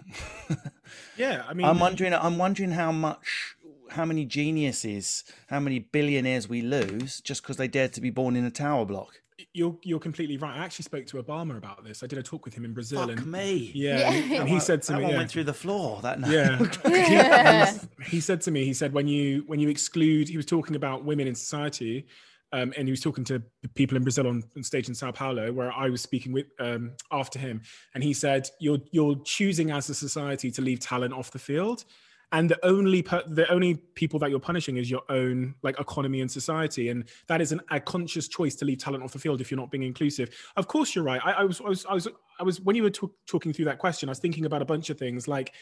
yeah, 1.16 1.44
I 1.48 1.54
mean, 1.54 1.66
I'm 1.66 1.78
wondering. 1.78 2.14
I'm 2.14 2.38
wondering 2.38 2.72
how 2.72 2.92
much, 2.92 3.56
how 3.90 4.04
many 4.04 4.24
geniuses, 4.24 5.24
how 5.48 5.60
many 5.60 5.78
billionaires 5.78 6.48
we 6.48 6.62
lose 6.62 7.20
just 7.20 7.42
because 7.42 7.56
they 7.56 7.68
dared 7.68 7.92
to 7.94 8.00
be 8.00 8.10
born 8.10 8.36
in 8.36 8.44
a 8.44 8.50
tower 8.50 8.84
block 8.84 9.20
you're 9.52 9.76
you're 9.82 10.00
completely 10.00 10.36
right. 10.36 10.56
I 10.56 10.64
actually 10.64 10.84
spoke 10.84 11.06
to 11.06 11.22
Obama 11.22 11.56
about 11.56 11.84
this. 11.84 12.02
I 12.02 12.06
did 12.06 12.18
a 12.18 12.22
talk 12.22 12.44
with 12.44 12.54
him 12.54 12.64
in 12.64 12.74
Brazil. 12.74 13.06
Fuck 13.06 13.18
and 13.18 13.26
me. 13.26 13.70
Yeah, 13.74 14.10
yeah. 14.10 14.40
And, 14.40 14.48
he 14.48 14.58
said 14.58 14.82
to 14.82 14.92
that 14.92 14.98
me, 14.98 15.04
one 15.04 15.12
yeah. 15.12 15.18
went 15.18 15.30
through 15.30 15.44
the 15.44 15.54
floor. 15.54 16.00
That 16.02 16.20
night. 16.20 16.30
Yeah. 16.84 17.78
he 18.06 18.20
said 18.20 18.40
to 18.42 18.50
me, 18.50 18.64
he 18.64 18.74
said 18.74 18.92
when 18.92 19.06
you 19.06 19.44
when 19.46 19.60
you 19.60 19.68
exclude, 19.68 20.28
he 20.28 20.36
was 20.36 20.46
talking 20.46 20.74
about 20.74 21.04
women 21.04 21.28
in 21.28 21.34
society, 21.34 22.06
um, 22.52 22.72
and 22.76 22.88
he 22.88 22.90
was 22.90 23.00
talking 23.00 23.24
to 23.24 23.42
people 23.74 23.96
in 23.96 24.02
Brazil 24.02 24.26
on, 24.26 24.42
on 24.56 24.62
stage 24.62 24.88
in 24.88 24.94
Sao 24.94 25.11
Paulo, 25.11 25.52
where 25.52 25.72
I 25.72 25.88
was 25.88 26.00
speaking 26.00 26.32
with 26.32 26.46
um, 26.58 26.92
after 27.12 27.38
him, 27.38 27.62
and 27.94 28.02
he 28.02 28.12
said, 28.12 28.48
"You're 28.61 28.78
you're 28.90 29.16
choosing 29.24 29.70
as 29.70 29.88
a 29.90 29.94
society 29.94 30.50
to 30.52 30.62
leave 30.62 30.80
talent 30.80 31.14
off 31.14 31.30
the 31.30 31.38
field." 31.38 31.84
and 32.32 32.50
the 32.50 32.64
only 32.64 33.02
per- 33.02 33.24
the 33.26 33.50
only 33.50 33.74
people 33.74 34.18
that 34.18 34.30
you're 34.30 34.38
punishing 34.38 34.76
is 34.76 34.90
your 34.90 35.02
own 35.08 35.54
like 35.62 35.78
economy 35.80 36.20
and 36.20 36.30
society. 36.30 36.90
And 36.90 37.08
that 37.26 37.40
is 37.40 37.52
an, 37.52 37.61
a 37.70 37.80
conscious 37.80 38.28
choice 38.28 38.54
to 38.56 38.64
leave 38.64 38.78
talent 38.78 39.02
off 39.02 39.12
the 39.12 39.18
field 39.18 39.40
if 39.40 39.50
you're 39.50 39.61
not 39.61 39.70
being 39.70 39.82
inclusive. 39.82 40.30
Of 40.56 40.68
course 40.68 40.94
you're 40.94 41.04
right. 41.04 41.20
I, 41.24 41.32
I 41.32 41.44
was, 41.44 41.61
I 41.61 41.68
was 41.68 41.87
i 41.87 41.94
was 41.94 42.08
i 42.38 42.42
was 42.42 42.61
when 42.61 42.76
you 42.76 42.82
were 42.82 42.90
t- 42.90 43.08
talking 43.26 43.52
through 43.52 43.64
that 43.66 43.78
question 43.78 44.08
i 44.08 44.12
was 44.12 44.18
thinking 44.18 44.44
about 44.44 44.62
a 44.62 44.66
bunch 44.66 44.90
of 44.90 44.98
things. 44.98 45.26
Like 45.26 45.54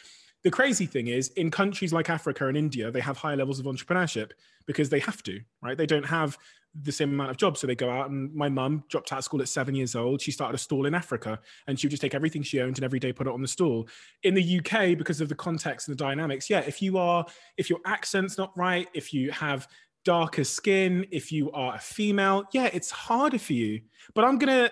the 0.43 0.51
crazy 0.51 0.85
thing 0.85 1.07
is 1.07 1.29
in 1.29 1.49
countries 1.49 1.91
like 1.91 2.11
africa 2.11 2.47
and 2.47 2.55
india 2.55 2.91
they 2.91 2.99
have 2.99 3.17
higher 3.17 3.35
levels 3.35 3.59
of 3.59 3.65
entrepreneurship 3.65 4.31
because 4.67 4.87
they 4.87 4.99
have 4.99 5.23
to 5.23 5.39
right? 5.61 5.77
They 5.77 5.85
don't 5.85 6.05
have 6.05 6.37
the 6.83 6.91
same 6.91 7.11
amount 7.11 7.31
of 7.31 7.37
jobs. 7.37 7.59
So 7.59 7.67
they 7.67 7.75
go 7.75 7.89
out 7.89 8.09
and 8.09 8.33
my 8.33 8.49
mum 8.49 8.83
dropped 8.89 9.11
out 9.11 9.19
of 9.19 9.25
school 9.25 9.41
at 9.41 9.49
seven 9.49 9.75
years 9.75 9.95
old. 9.95 10.21
She 10.21 10.31
started 10.31 10.55
a 10.55 10.57
stall 10.57 10.85
in 10.85 10.93
Africa 10.93 11.39
and 11.67 11.79
she 11.79 11.87
would 11.87 11.91
just 11.91 12.01
take 12.01 12.13
everything 12.13 12.43
she 12.43 12.61
owned 12.61 12.77
and 12.77 12.83
every 12.83 12.99
day 12.99 13.11
put 13.11 13.27
it 13.27 13.33
on 13.33 13.41
the 13.41 13.47
stall. 13.47 13.87
In 14.23 14.33
the 14.33 14.59
UK, 14.59 14.97
because 14.97 15.21
of 15.21 15.29
the 15.29 15.35
context 15.35 15.87
and 15.87 15.97
the 15.97 16.03
dynamics, 16.03 16.49
yeah, 16.49 16.59
if 16.59 16.81
you 16.81 16.97
are, 16.97 17.25
if 17.57 17.69
your 17.69 17.79
accent's 17.85 18.37
not 18.37 18.55
right, 18.57 18.87
if 18.93 19.13
you 19.13 19.31
have 19.31 19.67
darker 20.05 20.43
skin, 20.43 21.05
if 21.11 21.31
you 21.31 21.51
are 21.51 21.75
a 21.75 21.79
female, 21.79 22.45
yeah, 22.53 22.69
it's 22.71 22.91
harder 22.91 23.39
for 23.39 23.53
you. 23.53 23.81
But 24.13 24.25
I'm 24.25 24.37
gonna, 24.37 24.69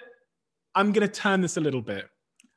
I'm 0.75 0.91
gonna 0.91 1.07
turn 1.07 1.41
this 1.41 1.57
a 1.57 1.61
little 1.61 1.81
bit. 1.81 2.07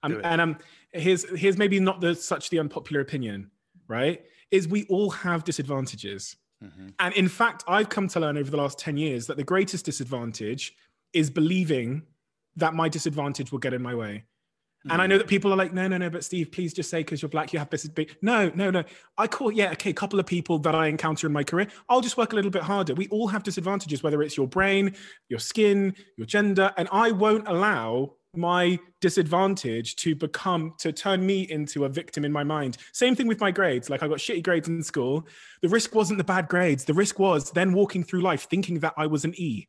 Um, 0.02 0.20
and 0.22 0.40
um, 0.40 0.58
here's 0.92 1.28
here's 1.36 1.56
maybe 1.56 1.80
not 1.80 2.00
the 2.00 2.14
such 2.14 2.50
the 2.50 2.60
unpopular 2.60 3.00
opinion, 3.00 3.50
right? 3.88 4.22
Is 4.50 4.68
we 4.68 4.84
all 4.84 5.10
have 5.10 5.44
disadvantages 5.44 6.36
Mm-hmm. 6.64 6.88
And 6.98 7.14
in 7.14 7.28
fact, 7.28 7.64
I've 7.68 7.88
come 7.88 8.08
to 8.08 8.20
learn 8.20 8.36
over 8.36 8.50
the 8.50 8.56
last 8.56 8.78
10 8.78 8.96
years 8.96 9.26
that 9.26 9.36
the 9.36 9.44
greatest 9.44 9.84
disadvantage 9.84 10.74
is 11.12 11.30
believing 11.30 12.02
that 12.56 12.74
my 12.74 12.88
disadvantage 12.88 13.52
will 13.52 13.60
get 13.60 13.74
in 13.74 13.82
my 13.82 13.94
way. 13.94 14.24
Mm-hmm. 14.80 14.90
And 14.92 15.02
I 15.02 15.06
know 15.06 15.16
mm. 15.16 15.18
that 15.18 15.28
people 15.28 15.52
are 15.52 15.56
like, 15.56 15.72
no, 15.72 15.88
no, 15.88 15.98
no, 15.98 16.08
but 16.08 16.22
Steve, 16.22 16.52
please 16.52 16.72
just 16.72 16.88
say 16.88 17.00
because 17.00 17.20
you're 17.20 17.28
black, 17.28 17.52
you 17.52 17.58
have 17.58 17.70
this 17.70 17.86
big. 17.88 18.16
No, 18.22 18.50
no, 18.54 18.70
no. 18.70 18.84
I 19.16 19.26
call, 19.26 19.50
yeah, 19.50 19.72
okay, 19.72 19.90
a 19.90 19.94
couple 19.94 20.20
of 20.20 20.26
people 20.26 20.58
that 20.60 20.74
I 20.74 20.86
encounter 20.86 21.26
in 21.26 21.32
my 21.32 21.42
career, 21.42 21.66
I'll 21.88 22.00
just 22.00 22.16
work 22.16 22.32
a 22.32 22.36
little 22.36 22.50
bit 22.50 22.62
harder. 22.62 22.94
We 22.94 23.08
all 23.08 23.26
have 23.28 23.42
disadvantages, 23.42 24.02
whether 24.02 24.22
it's 24.22 24.36
your 24.36 24.46
brain, 24.46 24.94
your 25.28 25.40
skin, 25.40 25.94
your 26.16 26.26
gender. 26.26 26.72
And 26.76 26.88
I 26.92 27.10
won't 27.10 27.48
allow 27.48 28.14
my 28.36 28.78
disadvantage 29.00 29.96
to 29.96 30.14
become 30.14 30.74
to 30.78 30.92
turn 30.92 31.24
me 31.24 31.42
into 31.42 31.84
a 31.84 31.88
victim 31.88 32.24
in 32.24 32.32
my 32.32 32.44
mind. 32.44 32.76
Same 32.92 33.14
thing 33.14 33.26
with 33.26 33.40
my 33.40 33.50
grades. 33.50 33.88
Like 33.88 34.02
i 34.02 34.08
got 34.08 34.18
shitty 34.18 34.42
grades 34.42 34.68
in 34.68 34.82
school. 34.82 35.26
The 35.62 35.68
risk 35.68 35.94
wasn't 35.94 36.18
the 36.18 36.24
bad 36.24 36.48
grades. 36.48 36.84
The 36.84 36.94
risk 36.94 37.18
was 37.18 37.50
then 37.50 37.72
walking 37.72 38.04
through 38.04 38.20
life 38.20 38.46
thinking 38.48 38.80
that 38.80 38.94
i 38.96 39.06
was 39.06 39.24
an 39.24 39.34
e 39.36 39.66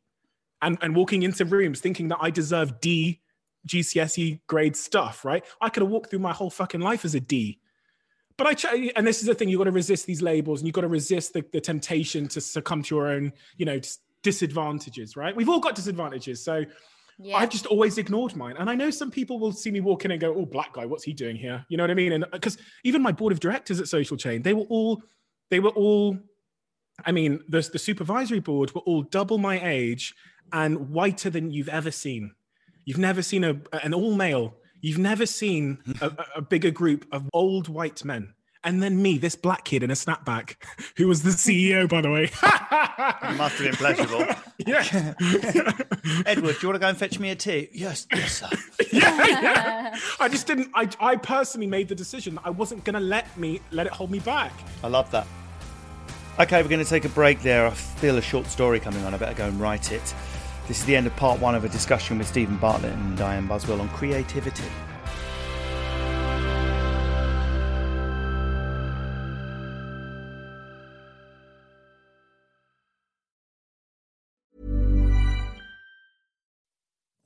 and 0.62 0.78
and 0.82 0.94
walking 0.94 1.22
into 1.22 1.44
rooms 1.44 1.80
thinking 1.80 2.08
that 2.08 2.18
i 2.20 2.30
deserve 2.30 2.80
d 2.80 3.20
gcse 3.66 4.40
grade 4.46 4.76
stuff 4.76 5.24
right? 5.24 5.44
I 5.60 5.68
could 5.68 5.82
have 5.82 5.90
walked 5.90 6.10
through 6.10 6.20
my 6.20 6.32
whole 6.32 6.50
fucking 6.50 6.80
life 6.80 7.04
as 7.04 7.14
a 7.14 7.20
d. 7.20 7.58
But 8.36 8.46
I 8.46 8.54
try, 8.54 8.90
and 8.96 9.06
this 9.06 9.20
is 9.20 9.26
the 9.26 9.34
thing, 9.34 9.50
you've 9.50 9.58
got 9.58 9.64
to 9.64 9.70
resist 9.70 10.06
these 10.06 10.22
labels 10.22 10.60
and 10.60 10.66
you've 10.66 10.74
got 10.74 10.80
to 10.80 10.88
resist 10.88 11.34
the, 11.34 11.44
the 11.52 11.60
temptation 11.60 12.26
to 12.28 12.40
succumb 12.40 12.82
to 12.84 12.94
your 12.94 13.08
own, 13.08 13.34
you 13.58 13.66
know, 13.66 13.78
disadvantages, 14.22 15.14
right? 15.14 15.36
We've 15.36 15.50
all 15.50 15.60
got 15.60 15.74
disadvantages. 15.74 16.42
So 16.42 16.64
yeah. 17.22 17.36
I've 17.36 17.50
just 17.50 17.66
always 17.66 17.98
ignored 17.98 18.34
mine. 18.34 18.56
And 18.58 18.70
I 18.70 18.74
know 18.74 18.90
some 18.90 19.10
people 19.10 19.38
will 19.38 19.52
see 19.52 19.70
me 19.70 19.80
walk 19.80 20.04
in 20.04 20.10
and 20.10 20.20
go, 20.20 20.34
oh, 20.34 20.46
black 20.46 20.72
guy, 20.72 20.86
what's 20.86 21.04
he 21.04 21.12
doing 21.12 21.36
here? 21.36 21.64
You 21.68 21.76
know 21.76 21.82
what 21.82 21.90
I 21.90 21.94
mean? 21.94 22.12
And 22.12 22.24
because 22.32 22.56
uh, 22.56 22.62
even 22.84 23.02
my 23.02 23.12
board 23.12 23.32
of 23.32 23.40
directors 23.40 23.80
at 23.80 23.88
Social 23.88 24.16
Chain, 24.16 24.42
they 24.42 24.54
were 24.54 24.64
all, 24.64 25.02
they 25.50 25.60
were 25.60 25.70
all, 25.70 26.18
I 27.04 27.12
mean, 27.12 27.40
the, 27.48 27.60
the 27.72 27.78
supervisory 27.78 28.40
board 28.40 28.74
were 28.74 28.80
all 28.82 29.02
double 29.02 29.38
my 29.38 29.60
age 29.62 30.14
and 30.52 30.90
whiter 30.90 31.30
than 31.30 31.50
you've 31.50 31.68
ever 31.68 31.90
seen. 31.90 32.32
You've 32.84 32.98
never 32.98 33.22
seen 33.22 33.44
a, 33.44 33.60
an 33.84 33.92
all 33.92 34.14
male, 34.14 34.54
you've 34.80 34.98
never 34.98 35.26
seen 35.26 35.78
a, 36.00 36.12
a 36.36 36.42
bigger 36.42 36.70
group 36.70 37.06
of 37.12 37.28
old 37.32 37.68
white 37.68 38.04
men 38.04 38.34
and 38.64 38.82
then 38.82 39.00
me, 39.00 39.18
this 39.18 39.36
black 39.36 39.64
kid 39.64 39.82
in 39.82 39.90
a 39.90 39.94
snapback, 39.94 40.56
who 40.96 41.08
was 41.08 41.22
the 41.22 41.30
CEO, 41.30 41.88
by 41.88 42.00
the 42.00 42.10
way. 42.10 42.24
it 42.42 43.36
must 43.36 43.56
have 43.56 43.58
been 43.58 43.74
pleasurable. 43.74 44.26
Yeah. 44.66 45.14
Edward, 46.26 46.56
do 46.56 46.58
you 46.62 46.68
want 46.68 46.74
to 46.74 46.78
go 46.78 46.88
and 46.88 46.96
fetch 46.96 47.18
me 47.18 47.30
a 47.30 47.34
tea? 47.36 47.68
Yes, 47.72 48.06
yes, 48.12 48.40
sir. 48.40 48.48
yeah, 48.92 49.26
yeah. 49.26 49.98
I 50.18 50.28
just 50.28 50.46
didn't. 50.46 50.70
I, 50.74 50.88
I 51.00 51.16
personally 51.16 51.66
made 51.66 51.88
the 51.88 51.94
decision 51.94 52.34
that 52.36 52.42
I 52.44 52.50
wasn't 52.50 52.84
going 52.84 52.94
to 52.94 53.00
let 53.00 53.36
me 53.38 53.60
let 53.70 53.86
it 53.86 53.92
hold 53.92 54.10
me 54.10 54.18
back. 54.20 54.52
I 54.82 54.88
love 54.88 55.10
that. 55.12 55.26
Okay, 56.38 56.62
we're 56.62 56.68
going 56.68 56.82
to 56.82 56.88
take 56.88 57.04
a 57.04 57.10
break 57.10 57.42
there. 57.42 57.66
I 57.66 57.70
feel 57.70 58.16
a 58.16 58.22
short 58.22 58.46
story 58.46 58.80
coming 58.80 59.04
on. 59.04 59.14
I 59.14 59.18
better 59.18 59.34
go 59.34 59.46
and 59.46 59.60
write 59.60 59.92
it. 59.92 60.14
This 60.68 60.78
is 60.78 60.84
the 60.84 60.96
end 60.96 61.06
of 61.06 61.14
part 61.16 61.40
one 61.40 61.54
of 61.54 61.64
a 61.64 61.68
discussion 61.68 62.18
with 62.18 62.28
Steven 62.28 62.56
Bartlett 62.56 62.92
and 62.92 63.18
Dianne 63.18 63.48
Buswell 63.48 63.80
on 63.80 63.88
creativity. 63.90 64.64